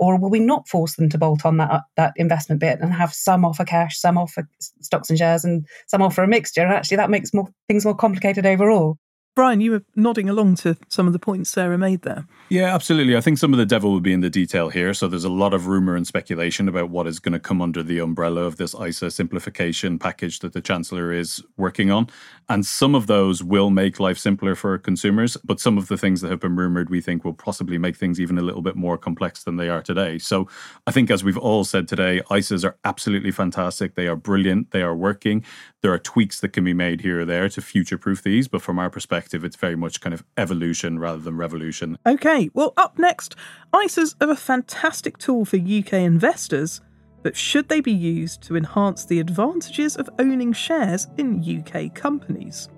Or 0.00 0.18
will 0.18 0.30
we 0.30 0.40
not 0.40 0.66
force 0.66 0.96
them 0.96 1.08
to 1.10 1.18
bolt 1.18 1.46
on 1.46 1.58
that, 1.58 1.82
that 1.94 2.12
investment 2.16 2.60
bit 2.60 2.80
and 2.80 2.92
have 2.92 3.14
some 3.14 3.44
offer 3.44 3.64
cash, 3.64 4.00
some 4.00 4.18
offer 4.18 4.48
stocks 4.80 5.10
and 5.10 5.18
shares, 5.18 5.44
and 5.44 5.64
some 5.86 6.02
offer 6.02 6.24
a 6.24 6.26
mixture? 6.26 6.62
And 6.62 6.72
actually 6.72 6.96
that 6.96 7.08
makes 7.08 7.32
more 7.32 7.46
things 7.68 7.84
more 7.84 7.94
complicated 7.94 8.46
overall. 8.46 8.98
Brian, 9.38 9.60
you 9.60 9.70
were 9.70 9.84
nodding 9.94 10.28
along 10.28 10.56
to 10.56 10.76
some 10.88 11.06
of 11.06 11.12
the 11.12 11.18
points 11.20 11.48
Sarah 11.50 11.78
made 11.78 12.02
there. 12.02 12.26
Yeah, 12.48 12.74
absolutely. 12.74 13.16
I 13.16 13.20
think 13.20 13.38
some 13.38 13.52
of 13.52 13.58
the 13.60 13.66
devil 13.66 13.92
will 13.92 14.00
be 14.00 14.12
in 14.12 14.20
the 14.20 14.28
detail 14.28 14.68
here. 14.68 14.92
So 14.92 15.06
there's 15.06 15.22
a 15.22 15.28
lot 15.28 15.54
of 15.54 15.68
rumor 15.68 15.94
and 15.94 16.04
speculation 16.04 16.68
about 16.68 16.90
what 16.90 17.06
is 17.06 17.20
going 17.20 17.34
to 17.34 17.38
come 17.38 17.62
under 17.62 17.84
the 17.84 18.00
umbrella 18.00 18.40
of 18.40 18.56
this 18.56 18.74
ISA 18.74 19.12
simplification 19.12 19.96
package 19.96 20.40
that 20.40 20.54
the 20.54 20.60
Chancellor 20.60 21.12
is 21.12 21.40
working 21.56 21.92
on. 21.92 22.08
And 22.48 22.66
some 22.66 22.96
of 22.96 23.06
those 23.06 23.44
will 23.44 23.70
make 23.70 24.00
life 24.00 24.18
simpler 24.18 24.56
for 24.56 24.76
consumers, 24.76 25.36
but 25.44 25.60
some 25.60 25.78
of 25.78 25.86
the 25.86 25.96
things 25.96 26.20
that 26.22 26.32
have 26.32 26.40
been 26.40 26.56
rumored 26.56 26.90
we 26.90 27.00
think 27.00 27.24
will 27.24 27.32
possibly 27.32 27.78
make 27.78 27.94
things 27.94 28.18
even 28.18 28.38
a 28.38 28.42
little 28.42 28.62
bit 28.62 28.74
more 28.74 28.98
complex 28.98 29.44
than 29.44 29.54
they 29.54 29.68
are 29.68 29.82
today. 29.82 30.18
So 30.18 30.48
I 30.88 30.90
think, 30.90 31.12
as 31.12 31.22
we've 31.22 31.38
all 31.38 31.62
said 31.62 31.86
today, 31.86 32.22
ISAs 32.28 32.64
are 32.64 32.76
absolutely 32.84 33.30
fantastic. 33.30 33.94
They 33.94 34.08
are 34.08 34.16
brilliant. 34.16 34.72
They 34.72 34.82
are 34.82 34.96
working. 34.96 35.44
There 35.80 35.92
are 35.92 35.98
tweaks 35.98 36.40
that 36.40 36.52
can 36.52 36.64
be 36.64 36.74
made 36.74 37.02
here 37.02 37.20
or 37.20 37.24
there 37.24 37.48
to 37.50 37.62
future 37.62 37.98
proof 37.98 38.20
these, 38.22 38.48
but 38.48 38.62
from 38.62 38.80
our 38.80 38.90
perspective, 38.90 39.44
it's 39.44 39.54
very 39.54 39.76
much 39.76 40.00
kind 40.00 40.12
of 40.12 40.24
evolution 40.36 40.98
rather 40.98 41.20
than 41.20 41.36
revolution. 41.36 41.98
Okay, 42.04 42.50
well, 42.52 42.74
up 42.76 42.98
next, 42.98 43.36
ISAs 43.72 44.16
are 44.20 44.30
a 44.30 44.36
fantastic 44.36 45.18
tool 45.18 45.44
for 45.44 45.56
UK 45.56 45.92
investors, 45.92 46.80
but 47.22 47.36
should 47.36 47.68
they 47.68 47.80
be 47.80 47.92
used 47.92 48.42
to 48.42 48.56
enhance 48.56 49.04
the 49.04 49.20
advantages 49.20 49.94
of 49.94 50.10
owning 50.18 50.52
shares 50.52 51.06
in 51.16 51.44
UK 51.44 51.94
companies? 51.94 52.68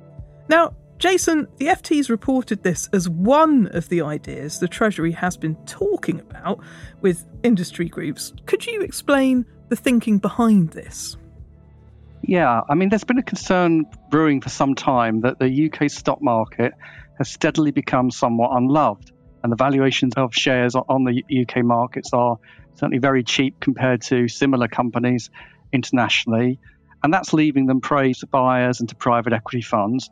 Now, 0.50 0.74
Jason, 0.98 1.48
the 1.56 1.68
FT's 1.68 2.10
reported 2.10 2.62
this 2.62 2.90
as 2.92 3.08
one 3.08 3.68
of 3.68 3.88
the 3.88 4.02
ideas 4.02 4.58
the 4.58 4.68
Treasury 4.68 5.12
has 5.12 5.38
been 5.38 5.56
talking 5.64 6.20
about 6.20 6.62
with 7.00 7.24
industry 7.42 7.88
groups. 7.88 8.34
Could 8.44 8.66
you 8.66 8.82
explain 8.82 9.46
the 9.70 9.76
thinking 9.76 10.18
behind 10.18 10.72
this? 10.72 11.16
Yeah, 12.30 12.60
I 12.68 12.76
mean, 12.76 12.90
there's 12.90 13.02
been 13.02 13.18
a 13.18 13.24
concern 13.24 13.86
brewing 14.08 14.40
for 14.40 14.50
some 14.50 14.76
time 14.76 15.22
that 15.22 15.40
the 15.40 15.68
UK 15.68 15.90
stock 15.90 16.22
market 16.22 16.74
has 17.18 17.28
steadily 17.28 17.72
become 17.72 18.12
somewhat 18.12 18.52
unloved, 18.56 19.10
and 19.42 19.50
the 19.50 19.56
valuations 19.56 20.14
of 20.16 20.32
shares 20.32 20.76
on 20.76 21.02
the 21.02 21.24
UK 21.42 21.64
markets 21.64 22.10
are 22.12 22.38
certainly 22.74 22.98
very 22.98 23.24
cheap 23.24 23.58
compared 23.58 24.02
to 24.02 24.28
similar 24.28 24.68
companies 24.68 25.28
internationally, 25.72 26.60
and 27.02 27.12
that's 27.12 27.32
leaving 27.32 27.66
them 27.66 27.80
prey 27.80 28.12
to 28.12 28.28
buyers 28.28 28.78
and 28.78 28.88
to 28.90 28.94
private 28.94 29.32
equity 29.32 29.62
funds. 29.62 30.08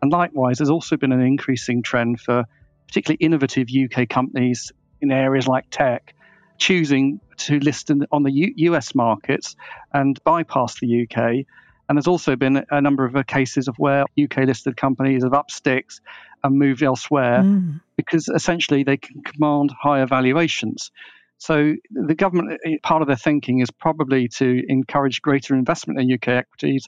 And 0.00 0.10
likewise, 0.10 0.56
there's 0.56 0.70
also 0.70 0.96
been 0.96 1.12
an 1.12 1.20
increasing 1.20 1.82
trend 1.82 2.18
for 2.18 2.44
particularly 2.86 3.18
innovative 3.20 3.68
UK 3.68 4.08
companies 4.08 4.72
in 5.02 5.12
areas 5.12 5.46
like 5.46 5.66
tech 5.68 6.14
choosing 6.58 7.20
to 7.36 7.58
list 7.60 7.90
in, 7.90 8.06
on 8.12 8.22
the 8.22 8.32
U- 8.32 8.54
US 8.72 8.94
markets 8.94 9.56
and 9.92 10.18
bypass 10.24 10.78
the 10.80 11.02
UK. 11.02 11.46
And 11.88 11.96
there's 11.96 12.06
also 12.06 12.36
been 12.36 12.64
a 12.70 12.80
number 12.80 13.04
of 13.04 13.26
cases 13.26 13.68
of 13.68 13.76
where 13.78 14.04
UK 14.22 14.38
listed 14.38 14.76
companies 14.76 15.22
have 15.22 15.32
up 15.32 15.50
sticks 15.50 16.00
and 16.44 16.58
moved 16.58 16.82
elsewhere 16.82 17.40
mm. 17.42 17.80
because 17.96 18.28
essentially 18.28 18.84
they 18.84 18.96
can 18.96 19.22
command 19.22 19.72
higher 19.80 20.06
valuations. 20.06 20.90
So 21.38 21.74
the 21.90 22.14
government, 22.14 22.60
eh, 22.66 22.76
part 22.82 23.00
of 23.00 23.08
their 23.08 23.16
thinking 23.16 23.60
is 23.60 23.70
probably 23.70 24.28
to 24.36 24.62
encourage 24.68 25.22
greater 25.22 25.54
investment 25.54 26.00
in 26.00 26.12
UK 26.12 26.28
equities, 26.28 26.86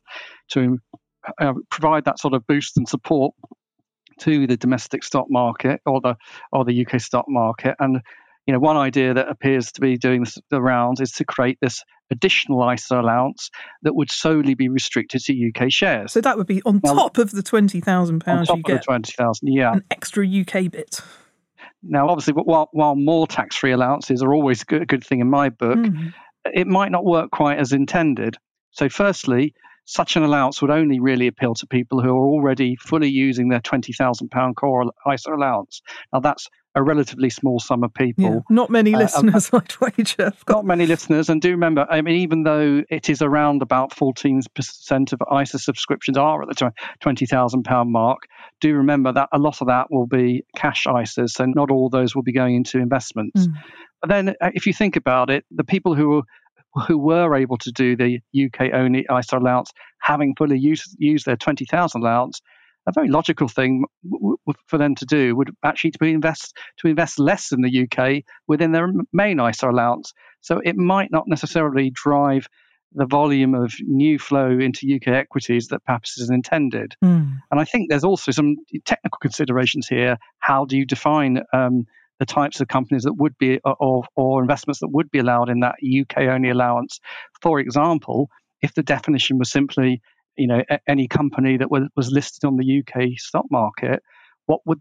to 0.50 0.78
uh, 1.40 1.54
provide 1.70 2.04
that 2.04 2.18
sort 2.18 2.34
of 2.34 2.46
boost 2.46 2.76
and 2.76 2.88
support 2.88 3.34
to 4.20 4.46
the 4.46 4.56
domestic 4.56 5.02
stock 5.04 5.26
market 5.30 5.80
or 5.86 6.00
the 6.00 6.16
or 6.52 6.64
the 6.64 6.86
UK 6.86 7.00
stock 7.00 7.26
market, 7.28 7.74
and 7.78 8.02
you 8.50 8.54
know, 8.54 8.58
one 8.58 8.76
idea 8.76 9.14
that 9.14 9.28
appears 9.28 9.70
to 9.70 9.80
be 9.80 9.96
doing 9.96 10.26
the 10.48 10.60
rounds 10.60 11.00
is 11.00 11.12
to 11.12 11.24
create 11.24 11.56
this 11.60 11.84
additional 12.10 12.68
ISA 12.68 12.98
allowance 12.98 13.48
that 13.82 13.94
would 13.94 14.10
solely 14.10 14.54
be 14.54 14.68
restricted 14.68 15.22
to 15.22 15.52
UK 15.54 15.70
shares. 15.70 16.10
So 16.10 16.20
that 16.20 16.36
would 16.36 16.48
be 16.48 16.60
on 16.62 16.80
now, 16.82 16.94
top 16.94 17.18
of 17.18 17.30
the 17.30 17.44
twenty 17.44 17.80
thousand 17.80 18.24
pounds 18.24 18.48
you 18.48 18.60
get. 18.64 18.82
twenty 18.82 19.12
thousand, 19.12 19.52
yeah, 19.52 19.74
an 19.74 19.84
extra 19.92 20.26
UK 20.26 20.68
bit. 20.68 21.00
Now, 21.84 22.08
obviously, 22.08 22.34
while 22.34 22.68
while 22.72 22.96
more 22.96 23.28
tax-free 23.28 23.70
allowances 23.70 24.20
are 24.20 24.34
always 24.34 24.62
a 24.62 24.64
good, 24.64 24.88
good 24.88 25.06
thing 25.06 25.20
in 25.20 25.30
my 25.30 25.48
book, 25.48 25.78
mm. 25.78 26.12
it 26.52 26.66
might 26.66 26.90
not 26.90 27.04
work 27.04 27.30
quite 27.30 27.60
as 27.60 27.70
intended. 27.70 28.36
So, 28.72 28.88
firstly, 28.88 29.54
such 29.84 30.16
an 30.16 30.24
allowance 30.24 30.60
would 30.60 30.72
only 30.72 30.98
really 30.98 31.28
appeal 31.28 31.54
to 31.54 31.68
people 31.68 32.02
who 32.02 32.10
are 32.10 32.28
already 32.28 32.74
fully 32.74 33.08
using 33.08 33.48
their 33.48 33.60
£20,000 33.60 34.54
core 34.56 34.92
ISA 35.08 35.32
allowance. 35.32 35.82
Now, 36.12 36.18
that's 36.18 36.48
a 36.74 36.82
relatively 36.82 37.30
small 37.30 37.58
sum 37.58 37.82
of 37.82 37.92
people. 37.94 38.24
Yeah, 38.24 38.40
not 38.48 38.70
many 38.70 38.94
uh, 38.94 38.98
listeners, 38.98 39.50
I'd 39.52 39.74
wager. 39.80 40.32
Not 40.48 40.64
many 40.64 40.86
listeners. 40.86 41.28
And 41.28 41.40
do 41.42 41.50
remember, 41.50 41.86
I 41.90 42.00
mean, 42.00 42.16
even 42.16 42.44
though 42.44 42.82
it 42.90 43.10
is 43.10 43.22
around 43.22 43.62
about 43.62 43.90
14% 43.90 45.12
of 45.12 45.20
ISA 45.40 45.58
subscriptions 45.58 46.16
are 46.16 46.42
at 46.42 46.48
the 46.48 46.72
£20,000 47.02 47.88
mark, 47.88 48.18
do 48.60 48.74
remember 48.74 49.12
that 49.12 49.28
a 49.32 49.38
lot 49.38 49.60
of 49.60 49.66
that 49.66 49.88
will 49.90 50.06
be 50.06 50.44
cash 50.56 50.84
ISAs, 50.86 51.30
so 51.30 51.44
not 51.46 51.70
all 51.70 51.88
those 51.88 52.14
will 52.14 52.22
be 52.22 52.32
going 52.32 52.54
into 52.54 52.78
investments. 52.78 53.46
Mm. 53.46 53.54
But 54.00 54.10
then, 54.10 54.28
uh, 54.40 54.50
if 54.54 54.66
you 54.66 54.72
think 54.72 54.96
about 54.96 55.30
it, 55.30 55.44
the 55.50 55.64
people 55.64 55.94
who 55.94 56.22
who 56.86 56.98
were 56.98 57.34
able 57.34 57.58
to 57.58 57.72
do 57.72 57.96
the 57.96 58.20
UK 58.32 58.72
only 58.72 59.04
ISA 59.12 59.38
allowance, 59.38 59.72
having 60.00 60.34
fully 60.36 60.56
used, 60.56 60.94
used 60.98 61.26
their 61.26 61.36
20,000 61.36 62.00
allowance, 62.00 62.40
a 62.90 63.00
very 63.00 63.08
logical 63.08 63.48
thing 63.48 63.84
for 64.66 64.78
them 64.78 64.94
to 64.96 65.06
do 65.06 65.34
would 65.36 65.50
actually 65.64 65.92
to 65.92 66.04
invest 66.04 66.56
to 66.78 66.88
invest 66.88 67.18
less 67.18 67.52
in 67.52 67.62
the 67.62 67.88
UK 67.88 68.22
within 68.46 68.72
their 68.72 68.88
main 69.12 69.40
ISA 69.40 69.68
allowance. 69.68 70.12
So 70.40 70.60
it 70.64 70.76
might 70.76 71.10
not 71.10 71.24
necessarily 71.26 71.90
drive 71.90 72.46
the 72.92 73.06
volume 73.06 73.54
of 73.54 73.72
new 73.82 74.18
flow 74.18 74.50
into 74.50 74.92
UK 74.94 75.08
equities 75.08 75.68
that 75.68 75.84
perhaps 75.84 76.18
is 76.18 76.30
intended. 76.30 76.96
Mm. 77.04 77.38
And 77.50 77.60
I 77.60 77.64
think 77.64 77.88
there's 77.88 78.04
also 78.04 78.32
some 78.32 78.56
technical 78.84 79.18
considerations 79.20 79.86
here. 79.86 80.16
How 80.40 80.64
do 80.64 80.76
you 80.76 80.84
define 80.84 81.42
um, 81.52 81.86
the 82.18 82.26
types 82.26 82.60
of 82.60 82.68
companies 82.68 83.04
that 83.04 83.14
would 83.14 83.38
be, 83.38 83.60
or, 83.64 84.04
or 84.16 84.42
investments 84.42 84.80
that 84.80 84.88
would 84.88 85.10
be 85.10 85.20
allowed 85.20 85.50
in 85.50 85.60
that 85.60 85.76
UK 85.84 86.22
only 86.24 86.50
allowance? 86.50 86.98
For 87.40 87.60
example, 87.60 88.28
if 88.60 88.74
the 88.74 88.82
definition 88.82 89.38
was 89.38 89.50
simply, 89.50 90.02
you 90.36 90.46
know, 90.46 90.62
any 90.88 91.08
company 91.08 91.56
that 91.56 91.70
was, 91.70 91.84
was 91.96 92.10
listed 92.10 92.44
on 92.44 92.56
the 92.56 92.80
UK 92.80 93.18
stock 93.18 93.46
market, 93.50 94.02
what 94.46 94.60
would 94.66 94.80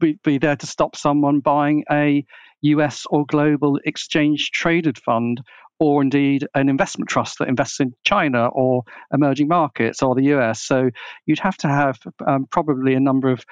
be, 0.00 0.18
be 0.22 0.38
there 0.38 0.56
to 0.56 0.66
stop 0.66 0.96
someone 0.96 1.40
buying 1.40 1.84
a 1.90 2.24
US 2.62 3.04
or 3.10 3.26
global 3.26 3.78
exchange 3.84 4.50
traded 4.50 4.98
fund 4.98 5.40
or 5.80 6.02
indeed 6.02 6.46
an 6.54 6.68
investment 6.68 7.08
trust 7.08 7.38
that 7.38 7.48
invests 7.48 7.80
in 7.80 7.92
China 8.04 8.48
or 8.48 8.84
emerging 9.12 9.48
markets 9.48 10.02
or 10.02 10.14
the 10.14 10.34
US. 10.34 10.62
So 10.62 10.90
you'd 11.26 11.40
have 11.40 11.56
to 11.58 11.68
have 11.68 11.98
um, 12.26 12.46
probably 12.50 12.94
a 12.94 13.00
number 13.00 13.30
of 13.30 13.44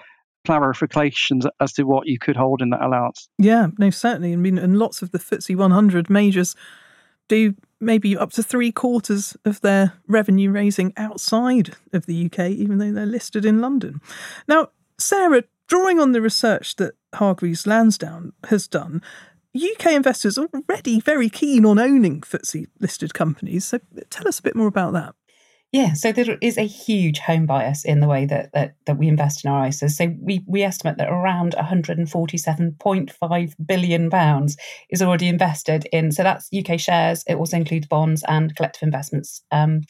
clarifications 0.47 1.47
as 1.61 1.73
to 1.75 1.85
what 1.85 2.07
you 2.07 2.19
could 2.19 2.37
hold 2.37 2.63
in 2.63 2.71
that 2.71 2.83
allowance. 2.83 3.29
Yeah, 3.39 3.69
no, 3.79 3.91
certainly. 3.91 4.33
I 4.33 4.37
mean, 4.37 4.59
and 4.59 4.79
lots 4.79 5.03
of 5.03 5.13
the 5.13 5.19
FTSE 5.19 5.57
100 5.57 6.11
majors 6.11 6.57
do 7.29 7.55
maybe 7.83 8.17
up 8.17 8.33
to 8.33 8.43
three 8.43 8.73
quarters 8.73 9.37
of 9.45 9.61
their 9.61 9.95
revenue 10.07 10.51
raising 10.51 10.93
outside 10.97 11.75
of 11.93 12.07
the 12.07 12.27
UK, 12.27 12.51
even 12.51 12.79
though 12.79 12.93
they're 12.93 13.05
listed 13.05 13.45
in 13.45 13.61
London. 13.61 14.01
Now, 14.49 14.69
Sarah, 14.99 15.45
drawing 15.67 15.99
on 15.99 16.13
the 16.13 16.23
research 16.23 16.77
that 16.77 16.95
Hargreaves 17.15 17.67
Lansdown 17.67 18.33
has 18.45 18.69
done, 18.69 19.03
UK 19.55 19.93
investors 19.93 20.39
are 20.39 20.49
already 20.55 21.01
very 21.01 21.29
keen 21.29 21.67
on 21.67 21.79
owning 21.79 22.23
FTSE 22.23 22.67
listed 22.81 23.13
companies. 23.13 23.67
So 23.67 23.81
tell 24.09 24.27
us 24.27 24.39
a 24.39 24.43
bit 24.43 24.57
more 24.57 24.69
about 24.69 24.95
that. 24.95 25.15
Yeah, 25.73 25.95
so 25.95 26.13
there 26.13 26.37
is 26.43 26.59
a 26.59 26.67
huge 26.67 27.19
home 27.19 27.47
bias 27.47 27.87
in 27.87 28.01
the 28.01 28.07
way 28.07 28.27
that 28.27 28.53
that, 28.53 28.75
that 28.85 28.99
we 28.99 29.09
invest 29.09 29.43
in 29.43 29.51
our 29.51 29.67
ISAs. 29.67 29.93
So 29.93 30.15
we, 30.21 30.45
we 30.47 30.63
estimate 30.63 30.99
that 30.99 31.09
around 31.09 31.55
147.5 31.59 33.55
billion 33.67 34.11
pounds 34.11 34.59
is 34.91 35.01
already 35.01 35.29
invested 35.29 35.89
in. 35.91 36.13
So 36.13 36.23
that's 36.25 36.51
UK 36.53 36.79
shares. 36.79 37.25
It 37.27 37.37
also 37.37 37.57
includes 37.57 37.87
bonds 37.87 38.23
and 38.29 38.55
collective 38.55 38.83
investments. 38.83 39.43
Um, 39.51 39.81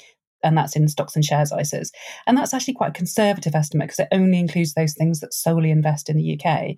and 0.44 0.56
that's 0.56 0.76
in 0.76 0.86
stocks 0.86 1.16
and 1.16 1.24
shares 1.24 1.50
ISAs. 1.50 1.90
And 2.28 2.38
that's 2.38 2.54
actually 2.54 2.74
quite 2.74 2.90
a 2.90 2.92
conservative 2.92 3.56
estimate 3.56 3.88
because 3.88 4.00
it 4.00 4.08
only 4.12 4.38
includes 4.38 4.74
those 4.74 4.94
things 4.94 5.18
that 5.20 5.34
solely 5.34 5.72
invest 5.72 6.08
in 6.08 6.16
the 6.16 6.40
UK. 6.40 6.76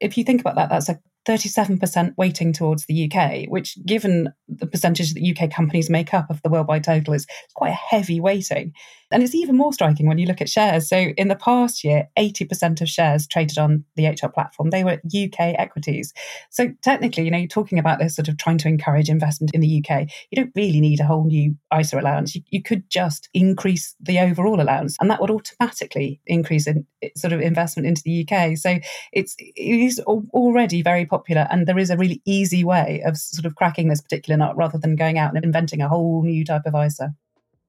If 0.00 0.16
you 0.16 0.24
think 0.24 0.40
about 0.40 0.54
that, 0.56 0.70
that's 0.70 0.88
a 0.88 0.98
37% 1.26 2.14
weighting 2.16 2.52
towards 2.52 2.86
the 2.86 3.10
UK, 3.10 3.46
which, 3.48 3.76
given 3.84 4.32
the 4.48 4.66
percentage 4.66 5.14
that 5.14 5.22
UK 5.22 5.50
companies 5.50 5.90
make 5.90 6.14
up 6.14 6.30
of 6.30 6.40
the 6.42 6.48
worldwide 6.48 6.84
total, 6.84 7.14
is 7.14 7.26
quite 7.54 7.70
a 7.70 7.72
heavy 7.72 8.20
weighting. 8.20 8.72
And 9.10 9.22
it's 9.22 9.34
even 9.34 9.56
more 9.56 9.72
striking 9.72 10.06
when 10.06 10.18
you 10.18 10.26
look 10.26 10.42
at 10.42 10.50
shares. 10.50 10.88
So, 10.88 10.96
in 10.96 11.28
the 11.28 11.36
past 11.36 11.82
year, 11.82 12.08
80% 12.18 12.80
of 12.82 12.88
shares 12.88 13.26
traded 13.26 13.58
on 13.58 13.84
the 13.96 14.04
HL 14.04 14.32
platform, 14.32 14.70
they 14.70 14.84
were 14.84 15.00
UK 15.06 15.54
equities. 15.58 16.12
So, 16.50 16.68
technically, 16.82 17.24
you 17.24 17.30
know, 17.30 17.38
you're 17.38 17.48
talking 17.48 17.78
about 17.78 17.98
this 17.98 18.16
sort 18.16 18.28
of 18.28 18.36
trying 18.36 18.58
to 18.58 18.68
encourage 18.68 19.08
investment 19.08 19.54
in 19.54 19.60
the 19.60 19.82
UK. 19.82 20.08
You 20.30 20.36
don't 20.36 20.52
really 20.54 20.80
need 20.80 21.00
a 21.00 21.06
whole 21.06 21.24
new 21.24 21.56
ISA 21.76 21.98
allowance. 21.98 22.34
You, 22.34 22.42
you 22.50 22.62
could 22.62 22.88
just 22.90 23.30
increase 23.32 23.94
the 23.98 24.18
overall 24.18 24.60
allowance, 24.60 24.96
and 25.00 25.10
that 25.10 25.20
would 25.22 25.30
automatically 25.30 26.20
increase 26.26 26.66
in 26.66 26.86
sort 27.16 27.32
of 27.32 27.40
investment 27.40 27.86
into 27.86 28.02
the 28.04 28.26
UK. 28.28 28.58
So, 28.58 28.78
it's 29.12 29.34
it 29.38 29.54
is 29.56 30.00
already 30.00 30.82
very 30.82 31.06
popular, 31.08 31.48
and 31.50 31.66
there 31.66 31.78
is 31.78 31.90
a 31.90 31.96
really 31.96 32.22
easy 32.24 32.64
way 32.64 33.02
of 33.04 33.16
sort 33.16 33.44
of 33.44 33.56
cracking 33.56 33.88
this 33.88 34.00
particular 34.00 34.36
nut 34.36 34.56
rather 34.56 34.78
than 34.78 34.96
going 34.96 35.18
out 35.18 35.34
and 35.34 35.44
inventing 35.44 35.80
a 35.80 35.88
whole 35.88 36.22
new 36.22 36.44
type 36.44 36.62
of 36.66 36.74
ISA. 36.74 37.14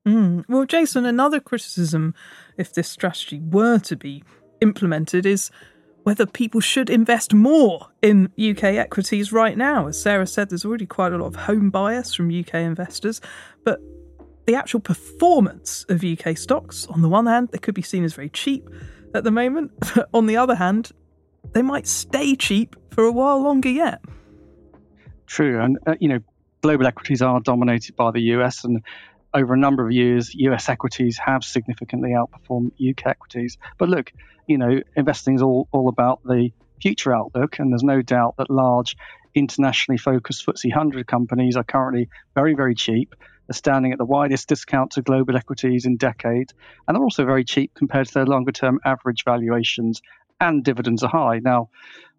Mm. 0.08 0.46
Well, 0.48 0.66
Jason, 0.66 1.06
another 1.06 1.40
criticism, 1.40 2.14
if 2.58 2.74
this 2.74 2.90
strategy 2.90 3.40
were 3.40 3.80
to 3.80 3.96
be 3.96 4.24
implemented, 4.62 5.26
is 5.26 5.52
whether 6.04 6.26
people 6.26 6.62
should 6.62 6.90
invest 6.90 7.34
more 7.34 7.88
in 8.02 8.32
UK 8.40 8.64
equities 8.64 9.32
right 9.32 9.58
now. 9.58 9.88
As 9.88 10.02
Sarah 10.02 10.26
said, 10.26 10.50
there's 10.50 10.66
already 10.66 10.86
quite 10.86 11.14
a 11.14 11.18
lot 11.18 11.28
of 11.28 11.36
home 11.36 11.70
bias 11.70 12.14
from 12.14 12.32
UK 12.32 12.56
investors, 12.56 13.22
but 13.64 13.80
the 14.48 14.56
actual 14.56 14.80
performance 14.80 15.86
of 15.90 16.04
UK 16.04 16.38
stocks, 16.38 16.88
on 16.88 17.02
the 17.02 17.10
one 17.10 17.28
hand, 17.28 17.50
they 17.52 17.60
could 17.60 17.76
be 17.76 17.82
seen 17.82 18.04
as 18.04 18.14
very 18.14 18.30
cheap 18.30 18.68
at 19.14 19.24
the 19.24 19.32
moment, 19.32 19.72
but 19.96 20.10
on 20.14 20.26
the 20.26 20.38
other 20.38 20.56
hand, 20.56 20.92
they 21.54 21.62
might 21.62 21.88
stay 21.88 22.36
cheap 22.36 22.76
for 22.92 23.04
a 23.04 23.12
while 23.12 23.42
longer 23.42 23.70
yet. 23.70 24.02
True, 25.26 25.62
and 25.62 25.78
uh, 25.86 25.96
you 26.00 26.10
know, 26.10 26.20
global 26.62 26.88
equities 26.88 27.22
are 27.22 27.40
dominated 27.40 27.96
by 27.96 28.12
the 28.12 28.22
US, 28.34 28.64
and 28.64 28.82
over 29.34 29.54
a 29.54 29.58
number 29.58 29.86
of 29.86 29.92
years, 29.92 30.34
US 30.36 30.70
equities 30.70 31.20
have 31.24 31.44
significantly 31.44 32.12
outperformed 32.12 32.72
UK 32.80 33.08
equities. 33.08 33.58
But 33.78 33.90
look, 33.90 34.12
you 34.48 34.58
know, 34.58 34.82
investing 34.96 35.36
is 35.36 35.42
all, 35.42 35.68
all 35.72 35.90
about 35.90 36.22
the 36.24 36.52
future 36.82 37.16
outlook, 37.16 37.60
and 37.60 37.72
there's 37.72 37.84
no 37.84 38.02
doubt 38.02 38.36
that 38.38 38.50
large 38.50 38.96
internationally 39.36 39.98
focused 39.98 40.46
FTSE 40.46 40.72
100 40.72 41.06
companies 41.06 41.56
are 41.56 41.64
currently 41.64 42.10
very, 42.34 42.56
very 42.56 42.74
cheap. 42.74 43.16
They're 43.48 43.54
standing 43.54 43.92
at 43.92 43.98
the 43.98 44.06
widest 44.06 44.48
discount 44.48 44.92
to 44.92 45.02
global 45.02 45.36
equities 45.36 45.86
in 45.86 45.98
decades, 45.98 46.54
and 46.88 46.96
they're 46.96 47.04
also 47.04 47.26
very 47.26 47.44
cheap 47.44 47.74
compared 47.76 48.08
to 48.08 48.14
their 48.14 48.26
longer 48.26 48.52
term 48.52 48.80
average 48.86 49.24
valuations, 49.26 50.02
and 50.40 50.64
dividends 50.64 51.04
are 51.04 51.10
high. 51.10 51.40
Now, 51.40 51.70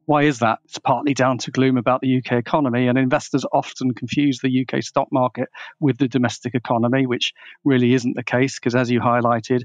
why 0.06 0.22
is 0.22 0.40
that? 0.40 0.59
It's 0.64 0.78
partly 0.78 1.14
down 1.14 1.38
to 1.38 1.50
gloom 1.50 1.76
about 1.76 2.00
the 2.00 2.18
UK 2.18 2.33
economy, 2.33 2.88
and 2.88 2.98
investors 2.98 3.44
often 3.52 3.94
confuse 3.94 4.40
the 4.40 4.66
UK 4.66 4.83
stock 4.83 5.09
market 5.12 5.48
with 5.78 5.98
the 5.98 6.09
domestic 6.09 6.54
economy, 6.54 7.06
which 7.06 7.33
really 7.64 7.94
isn't 7.94 8.16
the 8.16 8.24
case 8.24 8.59
because, 8.59 8.74
as 8.74 8.90
you 8.90 9.00
highlighted, 9.00 9.62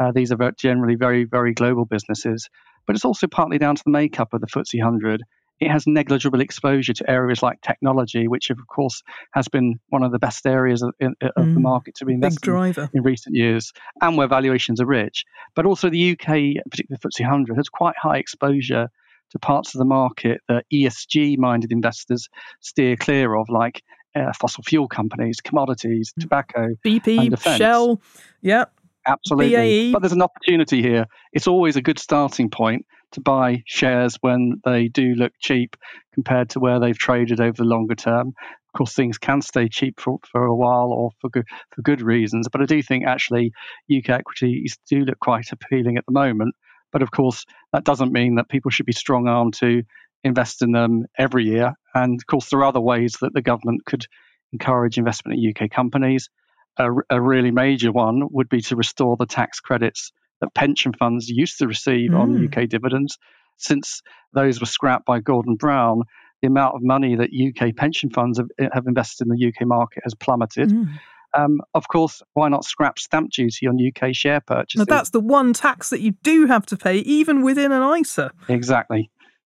uh, 0.00 0.10
these 0.12 0.32
are 0.32 0.52
generally 0.58 0.96
very, 0.96 1.24
very 1.24 1.54
global 1.54 1.84
businesses. 1.84 2.48
But 2.86 2.96
it's 2.96 3.04
also 3.04 3.26
partly 3.26 3.58
down 3.58 3.76
to 3.76 3.82
the 3.84 3.92
makeup 3.92 4.34
of 4.34 4.40
the 4.40 4.48
FTSE 4.48 4.82
100. 4.82 5.22
It 5.60 5.70
has 5.70 5.86
negligible 5.86 6.40
exposure 6.40 6.92
to 6.94 7.10
areas 7.10 7.42
like 7.42 7.60
technology, 7.62 8.28
which, 8.28 8.50
of 8.50 8.58
course, 8.66 9.02
has 9.32 9.48
been 9.48 9.78
one 9.88 10.02
of 10.02 10.12
the 10.12 10.18
best 10.18 10.46
areas 10.46 10.82
of, 10.82 10.94
in, 10.98 11.14
of 11.20 11.32
mm, 11.36 11.54
the 11.54 11.60
market 11.60 11.94
to 11.96 12.04
be 12.04 12.14
invested 12.14 12.48
in, 12.48 12.88
in 12.92 13.02
recent 13.02 13.36
years, 13.36 13.72
and 14.00 14.16
where 14.16 14.26
valuations 14.26 14.80
are 14.80 14.86
rich. 14.86 15.24
But 15.54 15.66
also, 15.66 15.90
the 15.90 16.12
UK, 16.12 16.64
particularly 16.70 16.88
the 16.90 16.98
FTSE 16.98 17.20
100, 17.20 17.56
has 17.56 17.68
quite 17.68 17.94
high 18.00 18.18
exposure 18.18 18.88
to 19.30 19.38
parts 19.38 19.74
of 19.74 19.78
the 19.78 19.84
market 19.84 20.40
that 20.48 20.64
ESG 20.72 21.38
minded 21.38 21.72
investors 21.72 22.28
steer 22.60 22.96
clear 22.96 23.34
of, 23.34 23.48
like 23.48 23.82
uh, 24.14 24.32
fossil 24.38 24.62
fuel 24.62 24.88
companies, 24.88 25.40
commodities, 25.40 26.12
mm. 26.18 26.22
tobacco, 26.22 26.68
BP, 26.84 27.56
Shell. 27.56 28.00
Yeah. 28.42 28.66
Absolutely. 29.06 29.50
BAE. 29.88 29.92
But 29.92 30.02
there's 30.02 30.12
an 30.12 30.22
opportunity 30.22 30.82
here. 30.82 31.06
It's 31.32 31.46
always 31.46 31.76
a 31.76 31.82
good 31.82 31.98
starting 31.98 32.50
point 32.50 32.86
to 33.12 33.20
buy 33.20 33.62
shares 33.66 34.16
when 34.20 34.60
they 34.64 34.88
do 34.88 35.14
look 35.14 35.32
cheap 35.40 35.76
compared 36.12 36.50
to 36.50 36.60
where 36.60 36.80
they've 36.80 36.98
traded 36.98 37.40
over 37.40 37.56
the 37.56 37.64
longer 37.64 37.94
term. 37.94 38.28
Of 38.28 38.78
course, 38.78 38.94
things 38.94 39.18
can 39.18 39.40
stay 39.40 39.68
cheap 39.68 40.00
for, 40.00 40.18
for 40.30 40.44
a 40.44 40.54
while 40.54 40.92
or 40.92 41.10
for 41.20 41.30
good, 41.30 41.46
for 41.74 41.82
good 41.82 42.02
reasons. 42.02 42.48
But 42.50 42.60
I 42.60 42.64
do 42.66 42.82
think 42.82 43.06
actually 43.06 43.52
UK 43.94 44.10
equities 44.10 44.76
do 44.88 45.00
look 45.00 45.20
quite 45.20 45.52
appealing 45.52 45.96
at 45.96 46.04
the 46.06 46.12
moment. 46.12 46.54
But 46.92 47.02
of 47.02 47.10
course, 47.10 47.44
that 47.72 47.84
doesn't 47.84 48.12
mean 48.12 48.36
that 48.36 48.48
people 48.48 48.70
should 48.70 48.86
be 48.86 48.92
strong 48.92 49.28
armed 49.28 49.54
to 49.54 49.82
invest 50.24 50.62
in 50.62 50.72
them 50.72 51.04
every 51.18 51.44
year. 51.44 51.74
And 51.94 52.20
of 52.20 52.26
course, 52.26 52.50
there 52.50 52.60
are 52.60 52.64
other 52.64 52.80
ways 52.80 53.16
that 53.20 53.34
the 53.34 53.42
government 53.42 53.84
could 53.84 54.06
encourage 54.52 54.98
investment 54.98 55.38
in 55.38 55.52
UK 55.54 55.70
companies. 55.70 56.30
A, 56.76 56.90
a 57.10 57.20
really 57.20 57.50
major 57.50 57.92
one 57.92 58.22
would 58.30 58.48
be 58.48 58.60
to 58.62 58.76
restore 58.76 59.16
the 59.16 59.26
tax 59.26 59.60
credits 59.60 60.12
that 60.40 60.54
pension 60.54 60.92
funds 60.92 61.28
used 61.28 61.58
to 61.58 61.68
receive 61.68 62.10
mm. 62.10 62.18
on 62.18 62.44
UK 62.44 62.68
dividends. 62.68 63.18
Since 63.56 64.02
those 64.32 64.60
were 64.60 64.66
scrapped 64.66 65.06
by 65.06 65.20
Gordon 65.20 65.54
Brown, 65.54 66.02
the 66.42 66.48
amount 66.48 66.74
of 66.74 66.82
money 66.82 67.16
that 67.16 67.30
UK 67.32 67.76
pension 67.76 68.10
funds 68.10 68.38
have, 68.38 68.48
have 68.72 68.86
invested 68.86 69.26
in 69.26 69.34
the 69.34 69.46
UK 69.48 69.66
market 69.66 70.02
has 70.04 70.14
plummeted. 70.14 70.70
Mm 70.70 70.98
um, 71.34 71.60
of 71.74 71.88
course, 71.88 72.22
why 72.34 72.48
not 72.48 72.64
scrap 72.64 72.98
stamp 72.98 73.30
duty 73.30 73.66
on 73.66 73.78
UK 73.78 74.14
share 74.14 74.40
purchases? 74.40 74.86
Now, 74.86 74.96
that's 74.96 75.10
the 75.10 75.20
one 75.20 75.52
tax 75.52 75.90
that 75.90 76.00
you 76.00 76.12
do 76.22 76.46
have 76.46 76.66
to 76.66 76.76
pay, 76.76 76.98
even 76.98 77.42
within 77.42 77.72
an 77.72 78.00
ISA. 78.00 78.30
Exactly. 78.48 79.10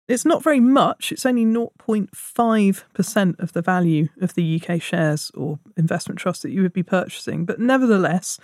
It's 0.08 0.24
not 0.24 0.42
very 0.42 0.60
much. 0.60 1.10
It's 1.10 1.26
only 1.26 1.44
0.5% 1.44 3.40
of 3.40 3.52
the 3.52 3.62
value 3.62 4.08
of 4.20 4.34
the 4.34 4.62
UK 4.62 4.80
shares 4.80 5.32
or 5.34 5.58
investment 5.76 6.20
trust 6.20 6.42
that 6.42 6.52
you 6.52 6.62
would 6.62 6.72
be 6.72 6.84
purchasing. 6.84 7.44
But 7.44 7.58
nevertheless, 7.58 8.38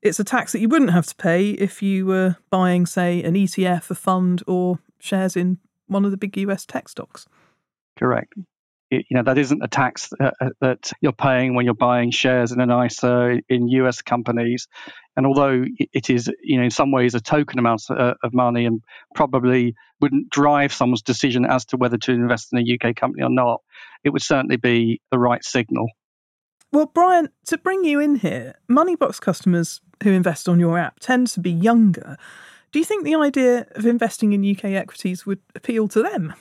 it's 0.00 0.18
a 0.18 0.24
tax 0.24 0.52
that 0.52 0.60
you 0.60 0.68
wouldn't 0.68 0.92
have 0.92 1.06
to 1.06 1.16
pay 1.16 1.50
if 1.50 1.82
you 1.82 2.06
were 2.06 2.36
buying, 2.50 2.86
say, 2.86 3.22
an 3.22 3.34
ETF, 3.34 3.90
a 3.90 3.94
fund, 3.94 4.42
or 4.46 4.78
shares 4.98 5.36
in 5.36 5.58
one 5.86 6.04
of 6.04 6.10
the 6.10 6.16
big 6.16 6.36
US 6.38 6.64
tech 6.64 6.88
stocks. 6.88 7.26
Correct 7.96 8.34
you 8.90 9.02
know 9.10 9.22
that 9.22 9.38
isn't 9.38 9.62
a 9.62 9.68
tax 9.68 10.10
uh, 10.20 10.30
uh, 10.40 10.50
that 10.60 10.92
you're 11.00 11.12
paying 11.12 11.54
when 11.54 11.64
you're 11.64 11.74
buying 11.74 12.10
shares 12.10 12.52
in 12.52 12.60
an 12.60 12.70
ISA 12.70 13.40
in 13.48 13.68
US 13.68 14.02
companies. 14.02 14.68
And 15.16 15.26
although 15.26 15.64
it 15.78 16.10
is, 16.10 16.30
you 16.42 16.58
know, 16.58 16.64
in 16.64 16.70
some 16.70 16.90
ways 16.92 17.14
a 17.14 17.20
token 17.20 17.58
amount 17.58 17.82
uh, 17.90 18.14
of 18.22 18.34
money 18.34 18.66
and 18.66 18.82
probably 19.14 19.74
wouldn't 20.00 20.28
drive 20.28 20.72
someone's 20.72 21.02
decision 21.02 21.46
as 21.46 21.64
to 21.66 21.76
whether 21.78 21.96
to 21.96 22.12
invest 22.12 22.52
in 22.52 22.58
a 22.58 22.74
UK 22.74 22.94
company 22.94 23.22
or 23.22 23.30
not, 23.30 23.62
it 24.04 24.10
would 24.10 24.22
certainly 24.22 24.56
be 24.56 25.00
the 25.10 25.18
right 25.18 25.42
signal. 25.42 25.86
Well, 26.72 26.90
Brian, 26.92 27.30
to 27.46 27.56
bring 27.56 27.84
you 27.84 28.00
in 28.00 28.16
here, 28.16 28.56
Moneybox 28.70 29.20
customers 29.20 29.80
who 30.02 30.12
invest 30.12 30.48
on 30.48 30.60
your 30.60 30.78
app 30.78 31.00
tend 31.00 31.28
to 31.28 31.40
be 31.40 31.50
younger. 31.50 32.18
Do 32.72 32.78
you 32.78 32.84
think 32.84 33.04
the 33.04 33.14
idea 33.14 33.66
of 33.70 33.86
investing 33.86 34.34
in 34.34 34.44
UK 34.44 34.64
equities 34.66 35.24
would 35.24 35.40
appeal 35.54 35.88
to 35.88 36.02
them? 36.02 36.34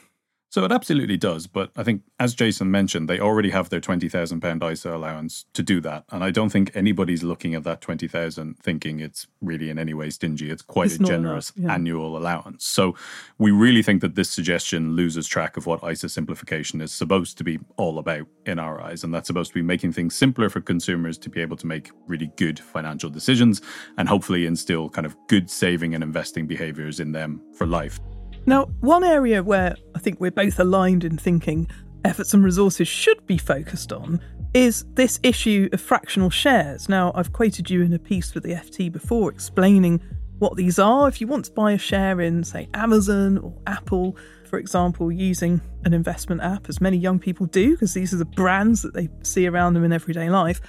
So 0.56 0.64
it 0.64 0.72
absolutely 0.72 1.18
does. 1.18 1.48
But 1.48 1.72
I 1.76 1.84
think, 1.84 2.04
as 2.18 2.34
Jason 2.34 2.72
mentioned, 2.72 3.10
they 3.10 3.20
already 3.20 3.50
have 3.50 3.68
their 3.68 3.82
£20,000 3.82 4.72
ISA 4.72 4.96
allowance 4.96 5.44
to 5.54 5.62
do 5.62 5.82
that. 5.82 6.06
And 6.12 6.24
I 6.24 6.32
don't 6.32 6.48
think 6.48 6.72
anybody's 6.74 7.24
looking 7.24 7.56
at 7.56 7.66
that 7.66 7.82
20000 7.82 8.58
thinking 8.60 9.02
it's 9.02 9.28
really 9.42 9.70
in 9.70 9.78
any 9.78 9.94
way 9.94 10.10
stingy. 10.12 10.50
It's 10.50 10.62
quite 10.62 10.92
It's 10.92 11.02
a 11.02 11.04
generous 11.04 11.50
enough, 11.58 11.68
yeah. 11.68 11.74
annual 11.74 12.16
allowance. 12.16 12.66
So 12.66 12.96
we 13.38 13.52
really 13.52 13.84
think 13.84 14.00
that 14.00 14.16
this 14.16 14.30
suggestion 14.30 14.96
loses 14.96 15.28
track 15.28 15.58
of 15.58 15.66
what 15.66 15.84
ISA 15.84 16.08
simplification 16.08 16.80
is 16.80 16.94
supposed 16.94 17.38
to 17.40 17.44
be 17.44 17.60
all 17.76 18.00
about 18.00 18.26
in 18.46 18.58
our 18.58 18.80
eyes. 18.80 19.04
And 19.04 19.14
that's 19.14 19.28
supposed 19.28 19.52
to 19.52 19.56
be 19.56 19.62
making 19.62 19.92
things 19.92 20.16
simpler 20.16 20.50
for 20.50 20.62
consumers 20.62 21.18
to 21.18 21.30
be 21.30 21.42
able 21.42 21.58
to 21.58 21.68
make 21.68 21.92
really 22.08 22.32
good 22.38 22.62
financial 22.62 23.10
decisions 23.10 23.62
and 23.98 24.08
hopefully 24.08 24.46
instill 24.46 24.88
kind 24.90 25.06
of 25.06 25.18
good 25.28 25.50
saving 25.50 25.94
and 25.94 26.02
investing 26.02 26.48
behaviors 26.48 27.02
in 27.02 27.12
them 27.12 27.42
for 27.58 27.68
life. 27.68 28.00
Now, 28.48 28.66
one 28.82 29.04
area 29.04 29.42
where 29.42 29.76
I 29.96 30.00
think 30.00 30.20
we're 30.20 30.32
both 30.32 30.60
aligned 30.60 31.04
in 31.04 31.18
thinking 31.18 31.68
efforts 32.04 32.34
and 32.34 32.44
resources 32.44 32.88
should 32.88 33.26
be 33.26 33.38
focused 33.38 33.92
on 33.92 34.20
is 34.54 34.86
this 34.94 35.20
issue 35.24 35.68
of 35.74 35.82
fractional 35.82 36.30
shares. 36.30 36.88
Now, 36.88 37.12
I've 37.16 37.34
quoted 37.34 37.70
you 37.70 37.82
in 37.82 37.94
a 37.94 38.00
piece 38.00 38.32
for 38.32 38.40
the 38.40 38.54
FT 38.54 38.92
before 38.92 39.32
explaining 39.32 40.00
what 40.38 40.56
these 40.56 40.78
are. 40.78 41.08
If 41.08 41.20
you 41.20 41.28
want 41.28 41.46
to 41.46 41.52
buy 41.52 41.72
a 41.72 41.78
share 41.78 42.22
in, 42.22 42.44
say, 42.44 42.70
Amazon 42.74 43.40
or 43.40 43.54
Apple, 43.66 44.16
for 44.48 44.60
example, 44.60 45.12
using 45.12 45.60
an 45.84 45.94
investment 45.94 46.42
app, 46.42 46.70
as 46.70 46.80
many 46.80 46.98
young 46.98 47.20
people 47.20 47.48
do, 47.48 47.72
because 47.72 47.94
these 47.94 48.14
are 48.14 48.18
the 48.18 48.26
brands 48.26 48.82
that 48.84 48.94
they 48.94 49.10
see 49.24 49.48
around 49.48 49.74
them 49.74 49.84
in 49.84 49.92
everyday 49.92 50.30
life, 50.30 50.62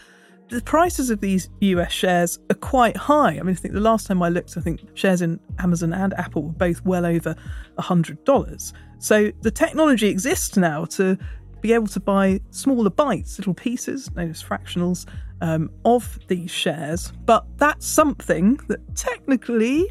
the 0.49 0.61
prices 0.63 1.11
of 1.11 1.21
these 1.21 1.49
US 1.61 1.93
shares 1.93 2.39
are 2.51 2.55
quite 2.55 2.97
high. 2.97 3.31
I 3.31 3.43
mean, 3.43 3.51
I 3.51 3.55
think 3.55 3.75
the 3.75 3.81
last 3.81 4.07
time 4.07 4.23
I 4.23 4.29
looked, 4.29 4.57
I 4.57 4.61
think 4.61 4.81
shares 4.95 5.23
in 5.23 5.41
Amazon 5.59 5.93
and 5.93 6.15
Apple 6.15 6.43
were 6.45 6.53
both 6.53 6.85
well 6.85 7.05
over 7.05 7.35
$100. 7.79 8.73
So 8.99 9.31
the 9.43 9.51
technology 9.51 10.09
exists 10.09 10.57
now 10.57 10.85
to 10.87 11.19
be 11.61 11.73
able 11.73 11.89
to 11.89 12.01
buy 12.01 12.41
smaller 12.51 12.91
bites, 12.91 13.39
little 13.39 13.55
pieces, 13.55 14.11
known 14.15 14.31
as 14.31 14.43
fractionals, 14.43 15.07
um, 15.41 15.71
of 15.85 16.19
these 16.29 16.51
shares. 16.51 17.13
But 17.25 17.45
that's 17.57 17.87
something 17.87 18.59
that 18.69 18.95
technically 18.95 19.91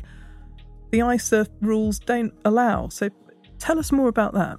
the 0.91 1.01
ISA 1.01 1.47
rules 1.61 1.99
don't 1.99 2.33
allow. 2.45 2.87
So 2.89 3.09
tell 3.59 3.77
us 3.77 3.91
more 3.91 4.07
about 4.07 4.33
that. 4.33 4.57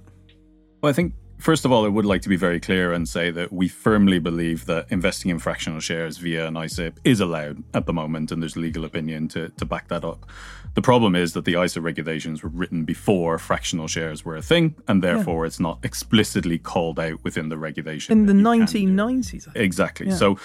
Well, 0.81 0.91
I 0.91 0.93
think 0.93 1.13
first 1.37 1.65
of 1.65 1.71
all, 1.71 1.85
I 1.85 1.89
would 1.89 2.05
like 2.05 2.21
to 2.23 2.29
be 2.29 2.35
very 2.35 2.59
clear 2.59 2.93
and 2.93 3.07
say 3.07 3.31
that 3.31 3.51
we 3.51 3.67
firmly 3.67 4.19
believe 4.19 4.65
that 4.65 4.87
investing 4.89 5.31
in 5.31 5.39
fractional 5.39 5.79
shares 5.79 6.17
via 6.17 6.47
an 6.47 6.57
ISA 6.57 6.93
is 7.03 7.19
allowed 7.19 7.63
at 7.73 7.85
the 7.85 7.93
moment, 7.93 8.31
and 8.31 8.41
there's 8.41 8.57
legal 8.57 8.85
opinion 8.85 9.27
to, 9.29 9.49
to 9.49 9.65
back 9.65 9.87
that 9.87 10.03
up. 10.03 10.25
The 10.73 10.81
problem 10.81 11.15
is 11.15 11.33
that 11.33 11.45
the 11.45 11.59
ISA 11.59 11.81
regulations 11.81 12.43
were 12.43 12.49
written 12.49 12.83
before 12.83 13.39
fractional 13.39 13.87
shares 13.87 14.23
were 14.23 14.35
a 14.35 14.41
thing, 14.41 14.75
and 14.87 15.03
therefore 15.03 15.45
it's 15.45 15.59
not 15.59 15.79
explicitly 15.83 16.59
called 16.59 16.99
out 16.99 17.23
within 17.23 17.49
the 17.49 17.57
regulation. 17.57 18.11
In 18.11 18.25
the 18.25 18.33
that 18.33 18.39
you 18.57 18.85
can 18.87 18.95
do. 18.95 19.03
1990s, 19.03 19.47
I 19.47 19.51
think. 19.51 19.65
Exactly. 19.65 20.07
Yeah. 20.07 20.15
So 20.15 20.37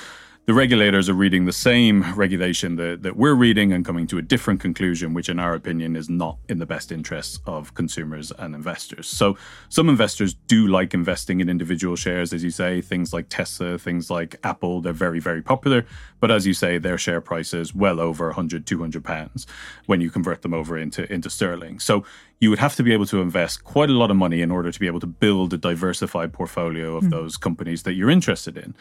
the 0.45 0.55
regulators 0.55 1.09
are 1.09 1.15
reading 1.15 1.45
the 1.45 1.53
same 1.53 2.15
regulation 2.15 2.75
that, 2.75 3.03
that 3.03 3.17
we're 3.17 3.35
reading 3.35 3.73
and 3.73 3.85
coming 3.85 4.09
to 4.09 4.19
a 4.19 4.23
different 4.23 4.61
conclusion, 4.61 5.15
which, 5.15 5.29
in 5.29 5.39
our 5.39 5.55
opinion, 5.55 5.95
is 5.95 6.11
not 6.11 6.37
in 6.49 6.59
the 6.59 6.67
best 6.67 6.91
interests 6.91 7.39
of 7.47 7.75
consumers 7.75 8.33
and 8.41 8.53
investors. 8.53 9.07
So, 9.07 9.37
some 9.69 9.89
investors 9.89 10.35
do 10.35 10.67
like 10.67 10.95
investing 10.95 11.41
in 11.41 11.49
individual 11.49 11.95
shares, 11.95 12.33
as 12.33 12.43
you 12.43 12.51
say, 12.51 12.81
things 12.81 13.13
like 13.13 13.29
Tesla, 13.29 13.79
things 13.79 14.11
like 14.11 14.35
Apple, 14.43 14.81
they're 14.81 14.93
very, 14.93 15.21
very 15.21 15.43
popular. 15.43 15.87
But 16.19 16.33
as 16.33 16.45
you 16.45 16.55
say, 16.55 16.77
their 16.79 16.99
share 16.99 17.21
price 17.21 17.55
is 17.55 17.73
well 17.73 18.01
over 18.01 18.27
100, 18.27 18.67
200 18.67 19.05
pounds 19.05 19.47
when 19.87 20.01
you 20.01 20.11
convert 20.11 20.43
them 20.43 20.55
over 20.55 20.77
into, 20.77 21.11
into 21.13 21.31
sterling. 21.31 21.79
So, 21.79 22.05
you 22.43 22.51
would 22.51 22.59
have 22.59 22.75
to 22.75 22.83
be 22.83 22.93
able 22.93 23.07
to 23.07 23.23
invest 23.23 23.63
quite 23.63 23.89
a 23.89 23.93
lot 23.93 24.11
of 24.11 24.17
money 24.17 24.43
in 24.43 24.51
order 24.51 24.73
to 24.73 24.81
be 24.81 24.89
able 24.89 24.99
to 24.99 25.07
build 25.07 25.55
a 25.55 25.57
diversified 25.57 26.33
portfolio 26.33 26.97
of 26.97 27.05
hmm. 27.05 27.11
those 27.11 27.37
companies 27.37 27.85
that 27.85 27.93
you're 27.93 28.11
interested 28.11 28.59
in. 28.59 28.75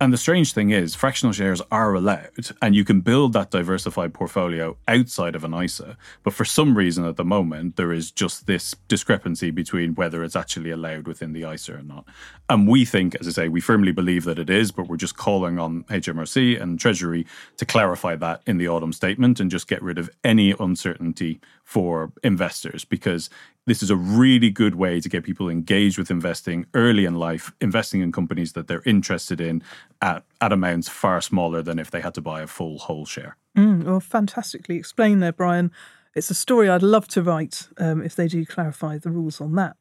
And 0.00 0.12
the 0.12 0.16
strange 0.16 0.52
thing 0.52 0.70
is, 0.70 0.96
fractional 0.96 1.32
shares 1.32 1.62
are 1.70 1.94
allowed, 1.94 2.50
and 2.60 2.74
you 2.74 2.84
can 2.84 3.02
build 3.02 3.32
that 3.34 3.52
diversified 3.52 4.12
portfolio 4.12 4.76
outside 4.88 5.36
of 5.36 5.44
an 5.44 5.54
ISA. 5.54 5.96
But 6.24 6.34
for 6.34 6.44
some 6.44 6.76
reason 6.76 7.04
at 7.04 7.14
the 7.14 7.24
moment, 7.24 7.76
there 7.76 7.92
is 7.92 8.10
just 8.10 8.48
this 8.48 8.74
discrepancy 8.88 9.52
between 9.52 9.94
whether 9.94 10.24
it's 10.24 10.34
actually 10.34 10.70
allowed 10.70 11.06
within 11.06 11.34
the 11.34 11.48
ISA 11.48 11.74
or 11.74 11.82
not. 11.84 12.06
And 12.50 12.66
we 12.66 12.84
think, 12.84 13.14
as 13.20 13.28
I 13.28 13.30
say, 13.30 13.48
we 13.48 13.60
firmly 13.60 13.92
believe 13.92 14.24
that 14.24 14.40
it 14.40 14.50
is, 14.50 14.72
but 14.72 14.88
we're 14.88 14.96
just 14.96 15.16
calling 15.16 15.60
on 15.60 15.84
HMRC 15.84 16.60
and 16.60 16.80
Treasury 16.80 17.26
to 17.58 17.64
clarify 17.64 18.16
that 18.16 18.42
in 18.44 18.58
the 18.58 18.66
autumn 18.66 18.92
statement 18.92 19.38
and 19.38 19.52
just 19.52 19.68
get 19.68 19.80
rid 19.82 19.98
of 19.98 20.10
any 20.24 20.52
uncertainty 20.58 21.40
for 21.64 22.12
investors 22.22 22.84
because 22.84 23.30
this 23.66 23.82
is 23.82 23.90
a 23.90 23.96
really 23.96 24.50
good 24.50 24.74
way 24.74 25.00
to 25.00 25.08
get 25.08 25.24
people 25.24 25.48
engaged 25.48 25.98
with 25.98 26.10
investing 26.10 26.66
early 26.74 27.06
in 27.06 27.14
life, 27.14 27.52
investing 27.60 28.02
in 28.02 28.12
companies 28.12 28.52
that 28.52 28.68
they're 28.68 28.82
interested 28.84 29.40
in 29.40 29.62
at, 30.02 30.24
at 30.40 30.52
amounts 30.52 30.88
far 30.88 31.20
smaller 31.22 31.62
than 31.62 31.78
if 31.78 31.90
they 31.90 32.02
had 32.02 32.14
to 32.14 32.20
buy 32.20 32.42
a 32.42 32.46
full 32.46 32.78
whole 32.78 33.06
share. 33.06 33.36
Mm, 33.56 33.84
well, 33.84 34.00
fantastically 34.00 34.76
explained 34.76 35.22
there, 35.22 35.32
Brian. 35.32 35.72
It's 36.14 36.30
a 36.30 36.34
story 36.34 36.68
I'd 36.68 36.82
love 36.82 37.08
to 37.08 37.22
write 37.22 37.68
um, 37.78 38.02
if 38.02 38.14
they 38.14 38.28
do 38.28 38.44
clarify 38.44 38.98
the 38.98 39.10
rules 39.10 39.40
on 39.40 39.54
that. 39.54 39.76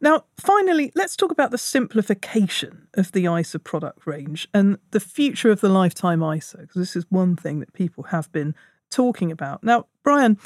Now, 0.00 0.24
finally, 0.36 0.92
let's 0.94 1.16
talk 1.16 1.30
about 1.30 1.50
the 1.50 1.58
simplification 1.58 2.88
of 2.94 3.12
the 3.12 3.26
ISA 3.26 3.58
product 3.58 4.06
range 4.06 4.48
and 4.54 4.78
the 4.90 5.00
future 5.00 5.50
of 5.50 5.60
the 5.60 5.68
lifetime 5.68 6.22
ISA, 6.22 6.58
because 6.58 6.76
this 6.76 6.96
is 6.96 7.06
one 7.08 7.34
thing 7.36 7.60
that 7.60 7.72
people 7.72 8.04
have 8.04 8.30
been 8.32 8.54
talking 8.90 9.32
about. 9.32 9.64
Now, 9.64 9.86
Brian, 10.02 10.38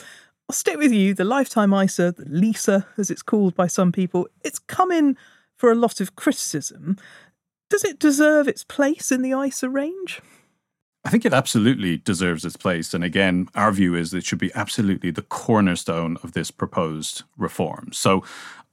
I'll 0.51 0.55
stick 0.55 0.79
with 0.79 0.91
you. 0.91 1.15
The 1.15 1.23
lifetime 1.23 1.73
ISA, 1.73 2.11
the 2.11 2.25
LISA, 2.29 2.85
as 2.99 3.09
it's 3.09 3.23
called 3.23 3.55
by 3.55 3.69
some 3.69 3.93
people, 3.93 4.27
it's 4.43 4.59
come 4.59 4.91
in 4.91 5.17
for 5.57 5.71
a 5.71 5.77
lot 5.77 6.01
of 6.01 6.17
criticism. 6.17 6.97
Does 7.69 7.85
it 7.85 8.01
deserve 8.01 8.49
its 8.49 8.65
place 8.65 9.13
in 9.13 9.23
the 9.23 9.31
ISA 9.31 9.69
range? 9.69 10.21
I 11.05 11.09
think 11.11 11.25
it 11.25 11.33
absolutely 11.33 11.99
deserves 11.99 12.45
its 12.45 12.57
place. 12.57 12.93
And 12.93 13.05
again, 13.05 13.47
our 13.55 13.71
view 13.71 13.95
is 13.95 14.11
that 14.11 14.17
it 14.17 14.25
should 14.25 14.41
be 14.41 14.53
absolutely 14.57 15.13
the 15.13 15.23
cornerstone 15.23 16.17
of 16.25 16.33
this 16.33 16.51
proposed 16.51 17.23
reform. 17.39 17.91
So 17.93 18.25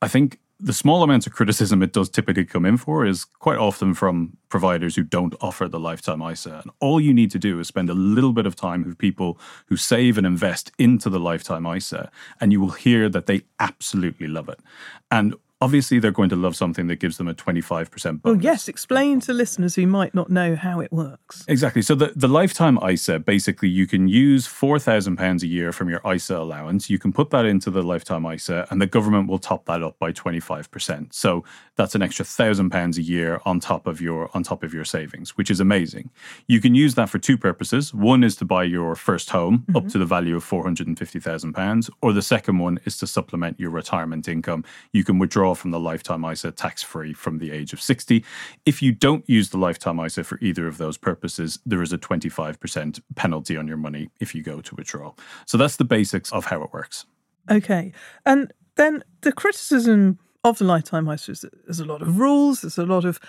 I 0.02 0.08
think 0.08 0.40
the 0.60 0.74
small 0.74 1.04
amounts 1.04 1.28
of 1.28 1.34
criticism 1.34 1.84
it 1.84 1.94
does 1.94 2.10
typically 2.10 2.46
come 2.46 2.66
in 2.66 2.78
for 2.78 3.06
is 3.06 3.26
quite 3.26 3.60
often 3.60 3.94
from 3.94 4.36
providers 4.50 4.96
who 4.96 5.04
don't 5.04 5.36
offer 5.40 5.68
the 5.68 5.80
lifetime 5.80 6.22
ISA. 6.22 6.62
And 6.64 6.72
all 6.80 7.00
you 7.00 7.14
need 7.14 7.30
to 7.32 7.40
do 7.40 7.60
is 7.60 7.68
spend 7.68 7.90
a 7.90 7.94
little 7.94 8.34
bit 8.34 8.48
of 8.48 8.56
time 8.56 8.84
with 8.84 8.98
people 8.98 9.40
who 9.68 9.78
save 9.78 10.18
and 10.18 10.26
invest 10.26 10.72
into 10.80 11.10
the 11.10 11.20
lifetime 11.20 11.68
ISA, 11.68 12.12
and 12.42 12.52
you 12.52 12.60
will 12.60 12.72
hear 12.72 13.08
that 13.10 13.28
they 13.28 13.42
absolutely 13.60 14.28
love 14.28 14.50
it. 14.50 14.60
And 15.12 15.36
obviously, 15.62 16.00
they're 16.00 16.12
going 16.12 16.30
to 16.30 16.36
love 16.36 16.56
something 16.56 16.88
that 16.88 16.98
gives 16.98 17.18
them 17.18 17.28
a 17.28 17.34
25% 17.34 17.90
bonus. 17.90 18.22
Well, 18.24 18.36
yes, 18.38 18.68
explain 18.68 19.20
to 19.22 19.34
listeners 19.34 19.76
who 19.76 19.88
might 19.88 20.14
not 20.14 20.30
know 20.30 20.56
how 20.56 20.80
it 20.80 20.92
works. 20.92 21.44
Exactly. 21.48 21.82
So 21.82 21.96
the, 21.96 22.14
the 22.16 22.28
lifetime 22.28 22.80
ISA, 22.88 23.20
basically, 23.20 23.70
you 23.70 23.88
can 23.88 24.08
use 24.08 24.48
£4,000 24.48 25.42
a 25.42 25.48
year 25.48 25.72
from 25.72 25.90
your 25.90 26.02
ISA 26.10 26.38
allowance. 26.38 26.90
You 26.90 27.00
can 27.00 27.12
put 27.12 27.30
that 27.32 27.46
into 27.46 27.72
the 27.72 27.82
lifetime 27.82 28.26
ISA, 28.26 28.68
and 28.70 28.82
the 28.82 28.88
government 28.88 29.28
will 29.28 29.40
top 29.40 29.66
that 29.66 29.82
up 29.82 29.98
by 30.00 30.12
25%. 30.12 31.14
So 31.14 31.44
that's 31.76 31.96
an 31.96 32.02
extra 32.02 32.26
£1,000 32.26 32.98
a 32.98 33.02
year 33.02 33.42
on 33.46 33.60
top 33.60 33.88
of 33.88 34.02
your 34.02 34.30
on 34.34 34.44
top 34.44 34.64
of 34.64 34.74
your 34.74 34.86
savings, 34.86 35.38
which 35.38 35.50
is 35.50 35.60
amazing. 35.60 36.10
You 36.48 36.62
can 36.62 36.76
use 36.76 36.96
that 36.96 37.10
for 37.10 37.20
two 37.20 37.38
purposes. 37.38 37.94
One 37.94 38.24
is 38.24 38.36
to 38.38 38.46
buy 38.46 38.64
your 38.64 38.96
first 38.96 39.30
home 39.30 39.66
up 39.70 39.84
mm-hmm. 39.84 39.88
to 39.90 39.98
the 39.98 40.06
value 40.06 40.36
of 40.36 40.44
£450,000, 40.44 41.90
or 42.02 42.14
the 42.14 42.22
second 42.22 42.60
one 42.60 42.80
is 42.86 42.98
to 42.98 43.08
supplement 43.08 43.60
your 43.60 43.72
retirement 43.72 44.28
income. 44.28 44.64
You 44.92 45.04
can 45.04 45.20
withdraw 45.20 45.47
from 45.56 45.72
the 45.72 45.80
lifetime 45.80 46.24
ISA 46.26 46.52
tax 46.52 46.84
free 46.84 47.14
from 47.14 47.40
the 47.40 47.52
age 47.52 47.74
of 47.74 47.82
60. 47.82 48.24
If 48.66 48.82
you 48.82 48.92
don't 48.92 49.28
use 49.30 49.50
the 49.50 49.58
lifetime 49.58 50.00
ISA 50.00 50.24
for 50.24 50.38
either 50.42 50.68
of 50.68 50.78
those 50.78 50.98
purposes, 50.98 51.60
there 51.66 51.82
is 51.82 51.94
a 51.94 51.98
25% 51.98 53.02
penalty 53.16 53.58
on 53.58 53.68
your 53.68 53.78
money 53.78 54.10
if 54.20 54.34
you 54.34 54.42
go 54.42 54.62
to 54.62 54.76
withdraw. 54.76 55.14
So 55.46 55.58
that's 55.58 55.78
the 55.78 55.86
basics 55.86 56.32
of 56.32 56.46
how 56.46 56.62
it 56.64 56.74
works. 56.74 57.06
Okay. 57.50 57.94
And 58.26 58.54
then 58.76 59.04
the 59.22 59.32
criticism 59.32 60.20
of 60.44 60.58
the 60.58 60.66
lifetime 60.66 61.10
ISA 61.10 61.32
is 61.32 61.46
there's 61.66 61.80
a 61.80 61.86
lot 61.86 62.02
of 62.02 62.20
rules, 62.20 62.62
there's 62.62 62.78
a 62.78 62.86
lot 62.86 63.06
of 63.06 63.20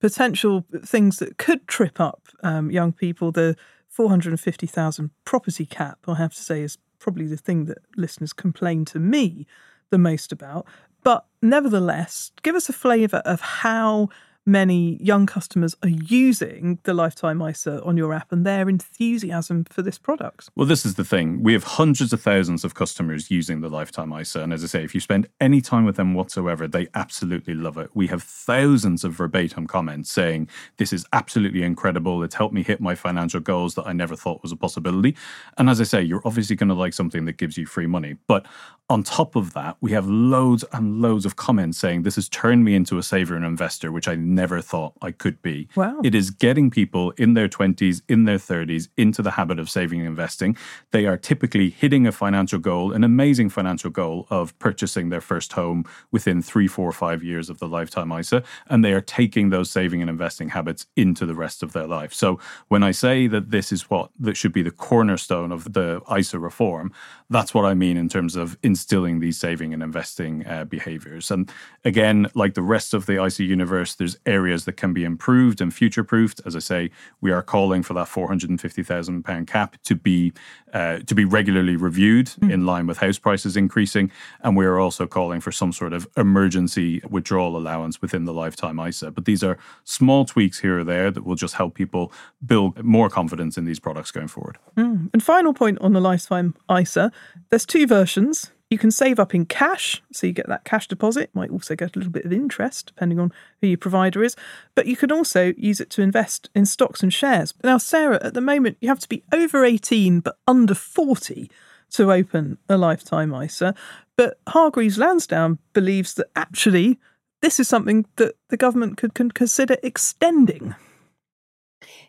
potential 0.00 0.64
things 0.84 1.18
that 1.18 1.38
could 1.38 1.66
trip 1.66 2.00
up 2.00 2.28
um, 2.42 2.70
young 2.70 2.92
people. 2.92 3.32
The 3.32 3.56
450,000 3.88 5.10
property 5.24 5.64
cap, 5.64 6.00
I 6.06 6.14
have 6.14 6.34
to 6.34 6.42
say, 6.42 6.62
is 6.62 6.78
probably 6.98 7.26
the 7.26 7.36
thing 7.36 7.64
that 7.66 7.78
listeners 7.96 8.32
complain 8.32 8.84
to 8.86 8.98
me 8.98 9.46
the 9.90 9.98
most 9.98 10.32
about. 10.32 10.66
But 11.06 11.24
nevertheless, 11.40 12.32
give 12.42 12.56
us 12.56 12.68
a 12.68 12.72
flavour 12.72 13.18
of 13.18 13.40
how 13.40 14.08
many 14.46 14.96
young 15.02 15.26
customers 15.26 15.76
are 15.82 15.88
using 15.88 16.78
the 16.84 16.94
Lifetime 16.94 17.42
ISA 17.42 17.82
on 17.82 17.96
your 17.96 18.14
app 18.14 18.30
and 18.30 18.46
their 18.46 18.68
enthusiasm 18.68 19.64
for 19.64 19.82
this 19.82 19.98
product? 19.98 20.48
Well, 20.54 20.66
this 20.66 20.86
is 20.86 20.94
the 20.94 21.04
thing. 21.04 21.42
We 21.42 21.52
have 21.52 21.64
hundreds 21.64 22.12
of 22.12 22.22
thousands 22.22 22.64
of 22.64 22.74
customers 22.74 23.30
using 23.30 23.60
the 23.60 23.68
Lifetime 23.68 24.12
ISA. 24.12 24.40
And 24.40 24.52
as 24.52 24.62
I 24.62 24.68
say, 24.68 24.84
if 24.84 24.94
you 24.94 25.00
spend 25.00 25.28
any 25.40 25.60
time 25.60 25.84
with 25.84 25.96
them 25.96 26.14
whatsoever, 26.14 26.68
they 26.68 26.86
absolutely 26.94 27.54
love 27.54 27.76
it. 27.76 27.90
We 27.94 28.06
have 28.06 28.22
thousands 28.22 29.02
of 29.02 29.12
verbatim 29.12 29.66
comments 29.66 30.10
saying, 30.12 30.48
This 30.76 30.92
is 30.92 31.04
absolutely 31.12 31.62
incredible. 31.62 32.22
It's 32.22 32.36
helped 32.36 32.54
me 32.54 32.62
hit 32.62 32.80
my 32.80 32.94
financial 32.94 33.40
goals 33.40 33.74
that 33.74 33.86
I 33.86 33.92
never 33.92 34.14
thought 34.14 34.42
was 34.42 34.52
a 34.52 34.56
possibility. 34.56 35.16
And 35.58 35.68
as 35.68 35.80
I 35.80 35.84
say, 35.84 36.02
you're 36.02 36.22
obviously 36.24 36.54
going 36.54 36.68
to 36.68 36.74
like 36.74 36.94
something 36.94 37.24
that 37.24 37.36
gives 37.36 37.58
you 37.58 37.66
free 37.66 37.86
money. 37.86 38.16
But 38.28 38.46
on 38.88 39.02
top 39.02 39.34
of 39.34 39.52
that, 39.54 39.76
we 39.80 39.90
have 39.92 40.06
loads 40.06 40.64
and 40.72 41.02
loads 41.02 41.26
of 41.26 41.34
comments 41.34 41.76
saying 41.76 42.02
this 42.02 42.14
has 42.14 42.28
turned 42.28 42.64
me 42.64 42.74
into 42.74 42.98
a 42.98 43.02
saver 43.02 43.34
and 43.34 43.44
investor, 43.44 43.90
which 43.90 44.06
I 44.06 44.14
never 44.14 44.60
thought 44.60 44.92
I 45.02 45.10
could 45.10 45.42
be. 45.42 45.68
Wow. 45.74 46.00
It 46.04 46.14
is 46.14 46.30
getting 46.30 46.70
people 46.70 47.10
in 47.12 47.34
their 47.34 47.48
20s, 47.48 48.02
in 48.08 48.24
their 48.24 48.38
30s, 48.38 48.88
into 48.96 49.22
the 49.22 49.32
habit 49.32 49.58
of 49.58 49.68
saving 49.68 50.00
and 50.00 50.08
investing. 50.08 50.56
They 50.92 51.06
are 51.06 51.16
typically 51.16 51.70
hitting 51.70 52.06
a 52.06 52.12
financial 52.12 52.60
goal, 52.60 52.92
an 52.92 53.02
amazing 53.02 53.48
financial 53.48 53.90
goal 53.90 54.28
of 54.30 54.56
purchasing 54.60 55.08
their 55.08 55.20
first 55.20 55.54
home 55.54 55.84
within 56.12 56.40
three, 56.40 56.68
four, 56.68 56.92
five 56.92 57.24
years 57.24 57.50
of 57.50 57.58
the 57.58 57.66
lifetime 57.66 58.12
ISA. 58.12 58.44
And 58.68 58.84
they 58.84 58.92
are 58.92 59.00
taking 59.00 59.50
those 59.50 59.68
saving 59.68 60.00
and 60.00 60.08
investing 60.08 60.50
habits 60.50 60.86
into 60.94 61.26
the 61.26 61.34
rest 61.34 61.64
of 61.64 61.72
their 61.72 61.88
life. 61.88 62.14
So 62.14 62.38
when 62.68 62.84
I 62.84 62.92
say 62.92 63.26
that 63.26 63.50
this 63.50 63.72
is 63.72 63.90
what 63.90 64.10
that 64.20 64.36
should 64.36 64.52
be 64.52 64.62
the 64.62 64.70
cornerstone 64.70 65.50
of 65.50 65.72
the 65.72 66.02
ISA 66.16 66.38
reform, 66.38 66.92
that's 67.28 67.52
what 67.52 67.64
I 67.64 67.74
mean 67.74 67.96
in 67.96 68.08
terms 68.08 68.36
of 68.36 68.56
instilling 68.62 69.20
these 69.20 69.38
saving 69.38 69.74
and 69.74 69.82
investing 69.82 70.46
uh, 70.46 70.64
behaviors. 70.64 71.30
And 71.30 71.50
again, 71.84 72.28
like 72.34 72.54
the 72.54 72.62
rest 72.62 72.94
of 72.94 73.06
the 73.06 73.22
ISA 73.22 73.44
universe, 73.44 73.94
there's 73.94 74.16
areas 74.26 74.64
that 74.64 74.74
can 74.74 74.92
be 74.92 75.04
improved 75.04 75.60
and 75.60 75.74
future 75.74 76.04
proofed. 76.04 76.40
As 76.44 76.54
I 76.54 76.60
say, 76.60 76.90
we 77.20 77.32
are 77.32 77.42
calling 77.42 77.82
for 77.82 77.94
that 77.94 78.08
four 78.08 78.28
hundred 78.28 78.50
and 78.50 78.60
fifty 78.60 78.82
thousand 78.82 79.24
pound 79.24 79.46
cap 79.46 79.76
to 79.84 79.94
be 79.94 80.32
uh, 80.72 80.98
to 81.06 81.14
be 81.14 81.24
regularly 81.24 81.74
reviewed 81.74 82.26
mm. 82.26 82.52
in 82.52 82.66
line 82.66 82.86
with 82.86 82.98
house 82.98 83.18
prices 83.18 83.56
increasing, 83.56 84.10
and 84.42 84.56
we 84.56 84.66
are 84.66 84.78
also 84.78 85.06
calling 85.06 85.40
for 85.40 85.50
some 85.50 85.72
sort 85.72 85.92
of 85.92 86.06
emergency 86.16 87.00
withdrawal 87.08 87.56
allowance 87.56 88.02
within 88.02 88.24
the 88.24 88.32
lifetime 88.32 88.78
ISA. 88.78 89.10
But 89.10 89.24
these 89.24 89.42
are 89.42 89.58
small 89.84 90.24
tweaks 90.24 90.60
here 90.60 90.80
or 90.80 90.84
there 90.84 91.10
that 91.10 91.24
will 91.24 91.34
just 91.34 91.54
help 91.54 91.74
people 91.74 92.12
build 92.44 92.84
more 92.84 93.08
confidence 93.08 93.56
in 93.56 93.64
these 93.64 93.80
products 93.80 94.10
going 94.10 94.28
forward. 94.28 94.58
Mm. 94.76 95.10
And 95.12 95.22
final 95.22 95.54
point 95.54 95.78
on 95.80 95.92
the 95.92 96.00
lifetime 96.00 96.54
ISA: 96.70 97.10
there's 97.50 97.66
two 97.66 97.86
versions. 97.86 98.52
You 98.70 98.78
can 98.78 98.90
save 98.90 99.20
up 99.20 99.34
in 99.34 99.46
cash, 99.46 100.02
so 100.12 100.26
you 100.26 100.32
get 100.32 100.48
that 100.48 100.64
cash 100.64 100.88
deposit. 100.88 101.30
Might 101.34 101.50
also 101.50 101.76
get 101.76 101.94
a 101.94 101.98
little 101.98 102.12
bit 102.12 102.24
of 102.24 102.32
interest 102.32 102.86
depending 102.86 103.20
on 103.20 103.32
who 103.60 103.68
your 103.68 103.78
provider 103.78 104.24
is. 104.24 104.34
But 104.74 104.86
you 104.86 104.96
can 104.96 105.12
also 105.12 105.54
use 105.56 105.80
it 105.80 105.90
to 105.90 106.02
invest 106.02 106.50
in 106.54 106.66
stocks 106.66 107.02
and 107.02 107.12
shares. 107.12 107.54
Now, 107.62 107.78
Sarah, 107.78 108.18
at 108.22 108.34
the 108.34 108.40
moment, 108.40 108.78
you 108.80 108.88
have 108.88 109.00
to 109.00 109.08
be 109.08 109.22
over 109.32 109.64
18 109.64 110.20
but 110.20 110.38
under 110.48 110.74
40 110.74 111.48
to 111.90 112.12
open 112.12 112.58
a 112.68 112.76
lifetime 112.76 113.32
ISA. 113.32 113.74
But 114.16 114.40
Hargreaves 114.48 114.98
Lansdown 114.98 115.58
believes 115.72 116.14
that 116.14 116.30
actually 116.34 116.98
this 117.42 117.60
is 117.60 117.68
something 117.68 118.06
that 118.16 118.34
the 118.48 118.56
government 118.56 118.96
could, 118.96 119.14
could 119.14 119.34
consider 119.34 119.76
extending. 119.82 120.74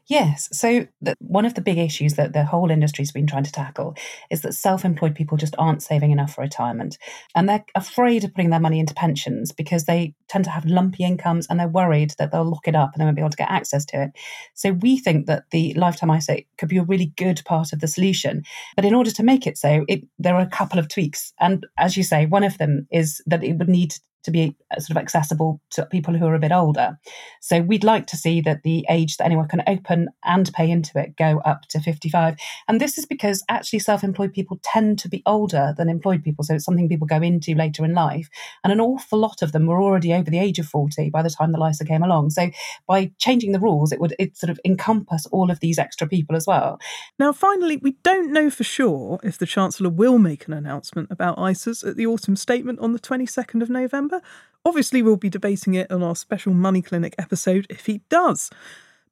Yes. 0.08 0.48
So, 0.54 0.88
the, 1.02 1.16
one 1.20 1.46
of 1.46 1.54
the 1.54 1.62
big 1.62 1.78
issues 1.78 2.14
that 2.14 2.32
the 2.32 2.46
whole 2.46 2.72
industry's 2.72 3.12
been 3.12 3.28
trying 3.28 3.44
to 3.44 3.52
tackle 3.52 3.96
is 4.32 4.42
that 4.42 4.54
self 4.54 4.86
employed 4.86 5.16
people 5.16 5.38
just 5.38 5.56
aren't 5.58 5.84
saving 5.84 6.12
enough 6.12 6.34
for 6.34 6.42
retirement. 6.42 6.98
And 7.36 7.50
they're 7.50 7.66
afraid 7.76 8.24
of 8.24 8.34
putting 8.34 8.50
their 8.50 8.60
money 8.62 8.80
into 8.80 8.94
pensions 8.94 9.52
because 9.52 9.84
they 9.84 10.14
tend 10.30 10.46
to 10.46 10.52
have 10.52 10.66
lumpy 10.66 11.04
incomes 11.04 11.48
and 11.48 11.60
they're 11.60 11.68
worried 11.68 12.14
that 12.18 12.32
they'll 12.32 12.46
lock 12.46 12.68
it 12.68 12.76
up 12.76 12.92
and 12.94 13.02
they 13.02 13.06
won't 13.06 13.18
be 13.18 13.22
able 13.22 13.32
to 13.32 13.38
get 13.38 13.52
access 13.52 13.86
to 13.86 14.04
it. 14.04 14.12
So, 14.54 14.72
we 14.72 14.98
think 14.98 15.26
that 15.26 15.44
the 15.52 15.74
lifetime 15.74 16.12
ISA 16.12 16.44
could 16.58 16.70
be 16.70 16.78
a 16.78 16.84
really 16.84 17.12
good 17.18 17.42
part 17.46 17.74
of 17.74 17.80
the 17.80 17.88
solution. 17.88 18.44
But 18.76 18.86
in 18.86 18.96
order 18.96 19.12
to 19.12 19.24
make 19.24 19.46
it 19.46 19.58
so, 19.58 19.84
it, 19.90 20.04
there 20.18 20.36
are 20.36 20.42
a 20.42 20.48
couple 20.48 20.80
of 20.80 20.88
tweaks. 20.88 21.34
And 21.40 21.66
as 21.78 21.98
you 21.98 22.04
say, 22.04 22.26
one 22.26 22.44
of 22.44 22.58
them 22.58 22.88
is 22.92 23.22
that 23.26 23.44
it 23.44 23.58
would 23.58 23.70
need 23.70 23.96
to 24.28 24.32
be 24.32 24.58
uh, 24.76 24.80
sort 24.80 24.98
of 24.98 25.02
accessible 25.02 25.62
to 25.72 25.86
people 25.86 26.14
who 26.14 26.28
are 26.28 26.36
a 26.36 26.40
bit 26.40 26.52
older. 26.52 27.00
So 27.42 27.62
we'd 27.62 27.86
like 27.86 28.08
to 28.08 28.18
see 28.18 28.42
that 28.42 28.64
the 28.64 28.86
age 28.90 29.16
that 29.16 29.26
anyone 29.26 29.48
can 29.48 29.64
open 29.66 30.10
and 30.26 30.52
pay 30.54 30.70
into 30.70 31.00
it 31.00 31.16
go 31.16 31.40
up 31.46 31.62
to 31.70 31.80
55. 31.80 32.38
And 32.68 32.82
this 32.82 32.98
is 32.98 33.06
because 33.06 33.42
actually 33.48 33.80
self 33.80 34.04
employed 34.04 34.34
people 34.34 34.60
tend 34.64 35.00
to 35.00 35.10
be 35.10 35.24
older 35.26 35.74
than 35.78 35.88
employed 35.88 36.24
people. 36.24 36.44
So 36.44 36.56
it's 36.56 36.66
something 36.66 36.90
people 36.90 37.08
go 37.08 37.22
into 37.22 37.56
later 37.56 37.86
in 37.86 37.94
life. 37.94 38.28
And 38.66 38.74
an 38.74 38.82
awful 38.82 39.18
lot 39.18 39.42
of 39.42 39.54
them 39.54 39.66
were 39.66 39.82
already 39.82 40.14
over 40.14 40.30
the 40.30 40.40
age 40.40 40.60
of 40.60 40.68
40 40.68 41.10
by 41.10 41.22
the 41.22 41.30
time 41.30 41.54
the 41.54 41.58
LISA 41.58 41.86
came 41.86 42.04
along. 42.04 42.32
So 42.32 42.50
by 42.86 43.12
changing 43.18 43.54
the 43.54 43.62
rules, 43.62 43.94
it 43.94 44.02
would 44.02 44.14
it 44.20 44.36
sort 44.36 44.50
of 44.50 44.60
encompass 44.66 45.26
all 45.28 45.50
of 45.50 45.62
these 45.62 45.80
extra 45.80 46.06
people 46.06 46.36
as 46.36 46.46
well. 46.46 46.80
Now, 47.18 47.32
finally, 47.32 47.78
we 47.78 47.96
don't 48.04 48.34
know 48.34 48.50
for 48.50 48.66
sure 48.66 49.20
if 49.24 49.38
the 49.38 49.46
Chancellor 49.46 49.90
will 49.90 50.20
make 50.20 50.48
an 50.48 50.54
announcement 50.54 51.10
about 51.10 51.38
ISAs 51.38 51.88
at 51.88 51.96
the 51.96 52.06
autumn 52.06 52.36
statement 52.36 52.80
on 52.80 52.92
the 52.92 53.00
22nd 53.00 53.62
of 53.62 53.70
November. 53.70 54.17
Obviously, 54.66 55.02
we'll 55.02 55.16
be 55.16 55.30
debating 55.30 55.74
it 55.74 55.92
on 55.92 56.04
our 56.04 56.16
special 56.16 56.54
Money 56.54 56.82
Clinic 56.82 57.16
episode 57.18 57.68
if 57.70 57.86
he 57.86 58.02
does. 58.10 58.50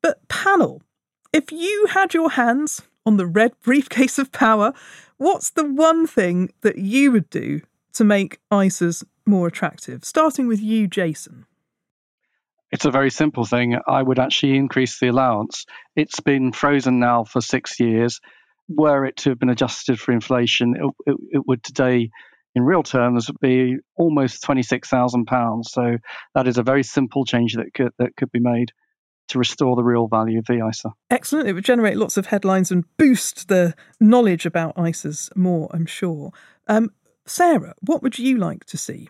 But, 0.01 0.27
panel, 0.27 0.81
if 1.31 1.51
you 1.51 1.87
had 1.91 2.13
your 2.13 2.31
hands 2.31 2.81
on 3.05 3.17
the 3.17 3.25
red 3.25 3.53
briefcase 3.61 4.17
of 4.19 4.31
power, 4.31 4.73
what's 5.17 5.49
the 5.51 5.65
one 5.65 6.07
thing 6.07 6.51
that 6.61 6.77
you 6.77 7.11
would 7.11 7.29
do 7.29 7.61
to 7.93 8.03
make 8.03 8.39
ISAs 8.51 9.03
more 9.25 9.47
attractive? 9.47 10.03
Starting 10.03 10.47
with 10.47 10.59
you, 10.59 10.87
Jason. 10.87 11.45
It's 12.71 12.85
a 12.85 12.91
very 12.91 13.11
simple 13.11 13.45
thing. 13.45 13.77
I 13.87 14.01
would 14.01 14.19
actually 14.19 14.57
increase 14.57 14.99
the 14.99 15.07
allowance. 15.07 15.65
It's 15.95 16.19
been 16.19 16.51
frozen 16.51 16.99
now 16.99 17.23
for 17.23 17.39
six 17.39 17.79
years. 17.79 18.19
Were 18.67 19.05
it 19.05 19.15
to 19.17 19.29
have 19.29 19.39
been 19.39 19.49
adjusted 19.49 19.99
for 19.99 20.11
inflation, 20.11 20.75
it, 20.75 21.11
it, 21.11 21.17
it 21.31 21.47
would 21.47 21.63
today 21.63 22.09
in 22.55 22.63
real 22.63 22.83
terms 22.83 23.27
would 23.27 23.39
be 23.39 23.77
almost 23.95 24.43
£26,000. 24.43 25.65
So 25.65 25.97
that 26.33 26.47
is 26.47 26.57
a 26.57 26.63
very 26.63 26.83
simple 26.83 27.25
change 27.25 27.55
that 27.55 27.73
could, 27.73 27.91
that 27.99 28.15
could 28.15 28.31
be 28.31 28.39
made 28.39 28.71
to 29.27 29.39
restore 29.39 29.75
the 29.75 29.83
real 29.83 30.07
value 30.07 30.39
of 30.39 30.45
the 30.45 30.65
ISA. 30.67 30.91
Excellent. 31.09 31.47
It 31.47 31.53
would 31.53 31.65
generate 31.65 31.97
lots 31.97 32.15
of 32.15 32.27
headlines 32.27 32.71
and 32.71 32.85
boost 32.97 33.47
the 33.47 33.73
knowledge 33.99 34.45
about 34.45 34.75
ISAs 34.75 35.35
more, 35.35 35.69
I'm 35.73 35.85
sure. 35.85 36.31
Um, 36.67 36.91
Sarah, 37.25 37.73
what 37.81 38.03
would 38.03 38.19
you 38.19 38.37
like 38.37 38.65
to 38.65 38.77
see? 38.77 39.09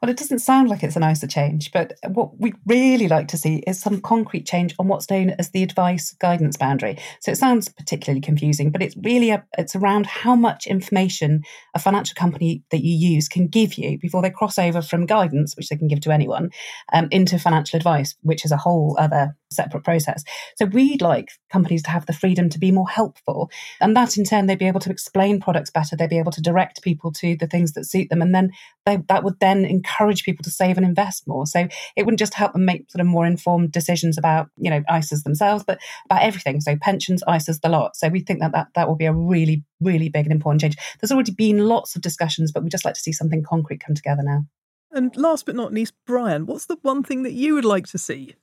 Well, 0.00 0.10
it 0.10 0.16
doesn't 0.16 0.38
sound 0.38 0.68
like 0.68 0.82
it's 0.82 0.96
an 0.96 1.02
ISA 1.02 1.26
change, 1.26 1.72
but 1.72 1.94
what 2.06 2.38
we 2.38 2.54
really 2.66 3.08
like 3.08 3.28
to 3.28 3.36
see 3.36 3.64
is 3.66 3.80
some 3.80 4.00
concrete 4.00 4.46
change 4.46 4.74
on 4.78 4.86
what's 4.86 5.10
known 5.10 5.30
as 5.30 5.50
the 5.50 5.62
advice 5.62 6.12
guidance 6.12 6.56
boundary. 6.56 6.98
So 7.20 7.32
it 7.32 7.38
sounds 7.38 7.68
particularly 7.68 8.20
confusing, 8.20 8.70
but 8.70 8.82
it's 8.82 8.96
really 8.96 9.30
a, 9.30 9.44
it's 9.56 9.74
around 9.74 10.06
how 10.06 10.36
much 10.36 10.66
information 10.66 11.42
a 11.74 11.78
financial 11.78 12.14
company 12.14 12.62
that 12.70 12.84
you 12.84 12.94
use 12.94 13.28
can 13.28 13.48
give 13.48 13.74
you 13.74 13.98
before 13.98 14.22
they 14.22 14.30
cross 14.30 14.58
over 14.58 14.82
from 14.82 15.06
guidance, 15.06 15.56
which 15.56 15.68
they 15.68 15.76
can 15.76 15.88
give 15.88 16.00
to 16.00 16.12
anyone, 16.12 16.50
um, 16.92 17.08
into 17.10 17.38
financial 17.38 17.76
advice, 17.76 18.14
which 18.22 18.44
is 18.44 18.52
a 18.52 18.56
whole 18.56 18.96
other 18.98 19.36
separate 19.50 19.84
process. 19.84 20.24
So 20.56 20.66
we'd 20.66 21.02
like 21.02 21.30
companies 21.50 21.82
to 21.84 21.90
have 21.90 22.06
the 22.06 22.12
freedom 22.12 22.48
to 22.50 22.58
be 22.58 22.70
more 22.70 22.88
helpful, 22.88 23.50
and 23.80 23.96
that 23.96 24.16
in 24.16 24.24
turn 24.24 24.46
they'd 24.46 24.58
be 24.58 24.68
able 24.68 24.80
to 24.80 24.90
explain 24.90 25.40
products 25.40 25.70
better. 25.70 25.96
They'd 25.96 26.10
be 26.10 26.18
able 26.18 26.32
to 26.32 26.42
direct 26.42 26.82
people 26.82 27.12
to 27.14 27.36
the 27.36 27.46
things 27.46 27.72
that 27.72 27.86
suit 27.86 28.10
them, 28.10 28.22
and 28.22 28.34
then 28.34 28.50
they, 28.86 28.98
that 29.08 29.24
would 29.24 29.40
then 29.40 29.57
encourage 29.64 30.24
people 30.24 30.42
to 30.44 30.50
save 30.50 30.76
and 30.76 30.86
invest 30.86 31.26
more. 31.26 31.46
So 31.46 31.68
it 31.96 32.04
wouldn't 32.04 32.18
just 32.18 32.34
help 32.34 32.52
them 32.52 32.64
make 32.64 32.90
sort 32.90 33.00
of 33.00 33.06
more 33.06 33.26
informed 33.26 33.72
decisions 33.72 34.18
about 34.18 34.48
you 34.56 34.70
know 34.70 34.82
ISAs 34.90 35.22
themselves, 35.22 35.64
but 35.64 35.80
about 36.06 36.22
everything. 36.22 36.60
So 36.60 36.76
pensions, 36.80 37.22
ISAs, 37.26 37.60
the 37.60 37.68
lot. 37.68 37.96
So 37.96 38.08
we 38.08 38.20
think 38.20 38.40
that 38.40 38.52
that, 38.52 38.68
that 38.74 38.88
will 38.88 38.96
be 38.96 39.06
a 39.06 39.12
really 39.12 39.64
really 39.80 40.08
big 40.08 40.26
and 40.26 40.32
important 40.32 40.60
change. 40.60 40.76
There's 41.00 41.12
already 41.12 41.32
been 41.32 41.66
lots 41.66 41.94
of 41.96 42.02
discussions, 42.02 42.52
but 42.52 42.62
we'd 42.62 42.70
just 42.70 42.84
like 42.84 42.94
to 42.94 43.00
see 43.00 43.12
something 43.12 43.42
concrete 43.42 43.80
come 43.84 43.94
together 43.94 44.22
now. 44.22 44.44
And 44.90 45.14
last 45.16 45.46
but 45.46 45.54
not 45.54 45.72
least, 45.72 45.92
Brian, 46.06 46.46
what's 46.46 46.66
the 46.66 46.78
one 46.82 47.02
thing 47.02 47.22
that 47.22 47.32
you 47.32 47.54
would 47.54 47.64
like 47.64 47.86
to 47.88 47.98
see? 47.98 48.34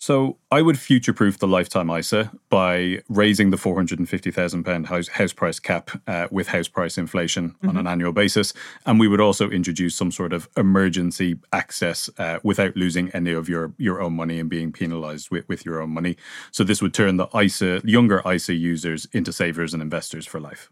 So 0.00 0.38
I 0.52 0.62
would 0.62 0.78
future 0.78 1.12
proof 1.12 1.38
the 1.38 1.48
lifetime 1.48 1.90
ISA 1.90 2.30
by 2.50 3.02
raising 3.08 3.50
the 3.50 3.56
£450,000 3.56 4.86
house, 4.86 5.08
house 5.08 5.32
price 5.32 5.58
cap 5.58 5.90
uh, 6.06 6.28
with 6.30 6.48
house 6.48 6.68
price 6.68 6.96
inflation 6.96 7.50
mm-hmm. 7.50 7.68
on 7.68 7.76
an 7.76 7.88
annual 7.88 8.12
basis. 8.12 8.54
And 8.86 9.00
we 9.00 9.08
would 9.08 9.20
also 9.20 9.50
introduce 9.50 9.96
some 9.96 10.12
sort 10.12 10.32
of 10.32 10.48
emergency 10.56 11.36
access 11.52 12.08
uh, 12.18 12.38
without 12.44 12.76
losing 12.76 13.10
any 13.10 13.32
of 13.32 13.48
your, 13.48 13.72
your 13.76 14.00
own 14.00 14.14
money 14.14 14.38
and 14.38 14.48
being 14.48 14.70
penalised 14.70 15.32
with, 15.32 15.48
with 15.48 15.66
your 15.66 15.82
own 15.82 15.90
money. 15.90 16.16
So 16.52 16.62
this 16.62 16.80
would 16.80 16.94
turn 16.94 17.16
the 17.16 17.28
ISA, 17.36 17.82
younger 17.84 18.22
ISA 18.24 18.54
users 18.54 19.06
into 19.12 19.32
savers 19.32 19.74
and 19.74 19.82
investors 19.82 20.26
for 20.26 20.38
life. 20.38 20.70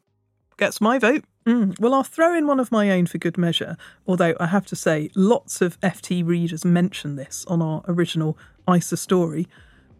Gets 0.56 0.80
my 0.80 0.98
vote. 0.98 1.24
Mm. 1.44 1.78
Well, 1.78 1.94
I'll 1.94 2.02
throw 2.02 2.34
in 2.36 2.46
one 2.46 2.58
of 2.58 2.72
my 2.72 2.90
own 2.90 3.06
for 3.06 3.18
good 3.18 3.36
measure, 3.36 3.76
although 4.06 4.34
I 4.40 4.46
have 4.46 4.66
to 4.66 4.76
say, 4.76 5.10
lots 5.14 5.60
of 5.60 5.78
FT 5.80 6.26
readers 6.26 6.64
mention 6.64 7.16
this 7.16 7.44
on 7.46 7.62
our 7.62 7.82
original 7.86 8.38
ISA 8.72 8.96
story. 8.96 9.46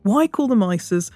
Why 0.02 0.26
call 0.26 0.48
them 0.48 0.60
ISAs? 0.60 1.10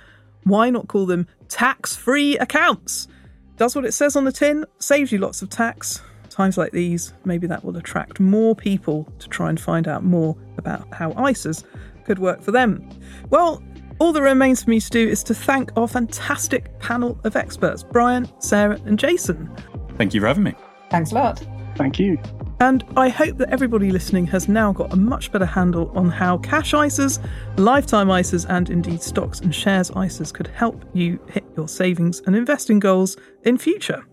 Why 0.44 0.70
not 0.70 0.88
call 0.88 1.06
them 1.06 1.26
tax 1.48 1.96
free 1.96 2.36
accounts? 2.38 3.08
Does 3.56 3.74
what 3.74 3.84
it 3.84 3.92
says 3.92 4.14
on 4.14 4.24
the 4.24 4.32
tin, 4.32 4.64
saves 4.78 5.10
you 5.10 5.18
lots 5.18 5.42
of 5.42 5.50
tax. 5.50 6.02
times 6.28 6.56
like 6.56 6.72
these, 6.72 7.12
maybe 7.24 7.46
that 7.46 7.64
will 7.64 7.76
attract 7.76 8.20
more 8.20 8.54
people 8.54 9.06
to 9.18 9.28
try 9.28 9.48
and 9.48 9.60
find 9.60 9.88
out 9.88 10.04
more 10.04 10.36
about 10.56 10.86
how 10.94 11.12
ISAs 11.12 11.64
could 12.04 12.18
work 12.18 12.40
for 12.40 12.52
them. 12.52 12.88
Well, 13.30 13.62
all 14.00 14.12
that 14.12 14.22
remains 14.22 14.64
for 14.64 14.70
me 14.70 14.80
to 14.80 14.90
do 14.90 15.06
is 15.06 15.22
to 15.24 15.34
thank 15.34 15.70
our 15.76 15.86
fantastic 15.86 16.76
panel 16.80 17.20
of 17.24 17.36
experts 17.36 17.84
Brian, 17.84 18.28
Sarah, 18.40 18.80
and 18.86 18.98
Jason. 18.98 19.54
Thank 19.96 20.14
you 20.14 20.20
for 20.20 20.26
having 20.26 20.42
me. 20.42 20.54
Thanks 20.90 21.12
a 21.12 21.14
lot. 21.14 21.46
Thank 21.76 21.98
you. 21.98 22.18
And 22.60 22.84
I 22.96 23.08
hope 23.08 23.38
that 23.38 23.50
everybody 23.50 23.90
listening 23.90 24.26
has 24.26 24.48
now 24.48 24.72
got 24.72 24.92
a 24.92 24.96
much 24.96 25.32
better 25.32 25.46
handle 25.46 25.90
on 25.96 26.10
how 26.10 26.38
cash 26.38 26.72
ISAs, 26.72 27.24
lifetime 27.56 28.08
ISAs, 28.08 28.44
and 28.48 28.68
indeed 28.68 29.02
stocks 29.02 29.40
and 29.40 29.54
shares 29.54 29.90
ISAs 29.92 30.32
could 30.32 30.48
help 30.48 30.84
you 30.92 31.18
hit 31.30 31.44
your 31.56 31.68
savings 31.68 32.20
and 32.26 32.34
investing 32.34 32.78
goals 32.78 33.16
in 33.44 33.56
future. 33.56 34.04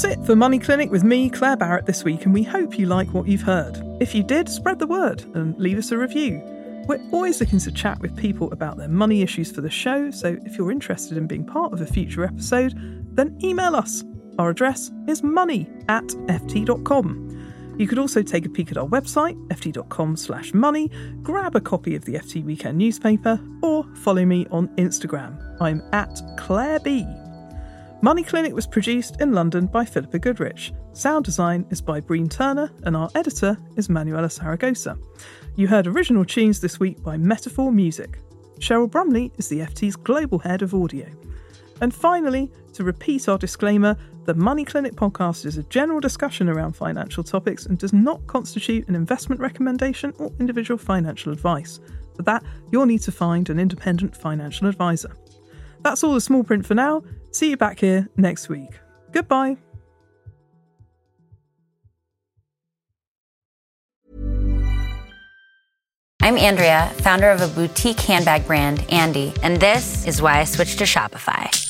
That's 0.00 0.16
it 0.16 0.24
for 0.24 0.34
Money 0.34 0.58
Clinic 0.58 0.90
with 0.90 1.04
me, 1.04 1.28
Claer 1.28 1.58
Barrett, 1.58 1.84
this 1.84 2.04
week, 2.04 2.24
and 2.24 2.32
we 2.32 2.42
hope 2.42 2.78
you 2.78 2.86
like 2.86 3.12
what 3.12 3.28
you've 3.28 3.42
heard. 3.42 3.82
If 4.00 4.14
you 4.14 4.22
did, 4.22 4.48
spread 4.48 4.78
the 4.78 4.86
word 4.86 5.22
and 5.34 5.54
leave 5.58 5.76
us 5.76 5.92
a 5.92 5.98
review. 5.98 6.40
We're 6.86 7.06
always 7.12 7.38
looking 7.38 7.58
to 7.58 7.70
chat 7.70 8.00
with 8.00 8.16
people 8.16 8.50
about 8.50 8.78
their 8.78 8.88
money 8.88 9.20
issues 9.20 9.52
for 9.52 9.60
the 9.60 9.68
show, 9.68 10.10
so 10.10 10.38
if 10.46 10.56
you're 10.56 10.70
interested 10.70 11.18
in 11.18 11.26
being 11.26 11.44
part 11.44 11.74
of 11.74 11.82
a 11.82 11.86
future 11.86 12.24
episode, 12.24 12.72
then 13.14 13.38
email 13.44 13.76
us. 13.76 14.02
Our 14.38 14.48
address 14.48 14.90
is 15.06 15.22
money 15.22 15.68
at 15.90 16.06
ft.com. 16.06 17.74
You 17.76 17.86
could 17.86 17.98
also 17.98 18.22
take 18.22 18.46
a 18.46 18.48
peek 18.48 18.70
at 18.70 18.78
our 18.78 18.88
website, 18.88 19.36
ft.com 19.48 20.16
slash 20.16 20.54
money, 20.54 20.90
grab 21.20 21.56
a 21.56 21.60
copy 21.60 21.94
of 21.94 22.06
the 22.06 22.14
FT 22.14 22.42
Weekend 22.42 22.78
newspaper, 22.78 23.38
or 23.62 23.84
follow 23.96 24.24
me 24.24 24.46
on 24.50 24.68
Instagram. 24.76 25.58
I'm 25.60 25.82
at 25.92 26.22
Claer 26.38 26.80
B. 26.80 27.06
Money 28.02 28.22
Clinic 28.22 28.54
was 28.54 28.66
produced 28.66 29.20
in 29.20 29.34
London 29.34 29.66
by 29.66 29.84
Philippa 29.84 30.18
Goodrich. 30.18 30.72
Sound 30.94 31.22
design 31.22 31.66
is 31.68 31.82
by 31.82 32.00
Breen 32.00 32.30
Turner, 32.30 32.70
and 32.84 32.96
our 32.96 33.10
editor 33.14 33.58
is 33.76 33.90
Manuela 33.90 34.28
Saragosa. 34.28 34.98
You 35.56 35.68
heard 35.68 35.86
original 35.86 36.24
tunes 36.24 36.60
this 36.60 36.80
week 36.80 37.02
by 37.02 37.18
Metaphor 37.18 37.70
Music. 37.70 38.18
Cheryl 38.58 38.90
Brumley 38.90 39.30
is 39.36 39.50
the 39.50 39.58
FT's 39.58 39.96
global 39.96 40.38
head 40.38 40.62
of 40.62 40.74
audio. 40.74 41.06
And 41.82 41.94
finally, 41.94 42.50
to 42.72 42.84
repeat 42.84 43.28
our 43.28 43.36
disclaimer, 43.36 43.94
the 44.24 44.32
Money 44.32 44.64
Clinic 44.64 44.94
podcast 44.94 45.44
is 45.44 45.58
a 45.58 45.62
general 45.64 46.00
discussion 46.00 46.48
around 46.48 46.72
financial 46.72 47.22
topics 47.22 47.66
and 47.66 47.76
does 47.76 47.92
not 47.92 48.26
constitute 48.26 48.88
an 48.88 48.94
investment 48.94 49.42
recommendation 49.42 50.14
or 50.18 50.32
individual 50.40 50.78
financial 50.78 51.32
advice. 51.32 51.80
For 52.16 52.22
that, 52.22 52.44
you'll 52.72 52.86
need 52.86 53.02
to 53.02 53.12
find 53.12 53.50
an 53.50 53.60
independent 53.60 54.16
financial 54.16 54.68
advisor. 54.68 55.14
That's 55.82 56.02
all 56.02 56.14
the 56.14 56.20
small 56.20 56.44
print 56.44 56.64
for 56.64 56.74
now. 56.74 57.02
See 57.32 57.50
you 57.50 57.56
back 57.56 57.78
here 57.78 58.08
next 58.16 58.48
week. 58.48 58.78
Goodbye. 59.12 59.56
I'm 66.22 66.36
Andrea, 66.36 66.92
founder 66.98 67.30
of 67.30 67.40
a 67.40 67.48
boutique 67.48 67.98
handbag 68.00 68.46
brand, 68.46 68.84
Andy, 68.92 69.32
and 69.42 69.58
this 69.58 70.06
is 70.06 70.20
why 70.20 70.38
I 70.38 70.44
switched 70.44 70.78
to 70.78 70.84
Shopify. 70.84 71.69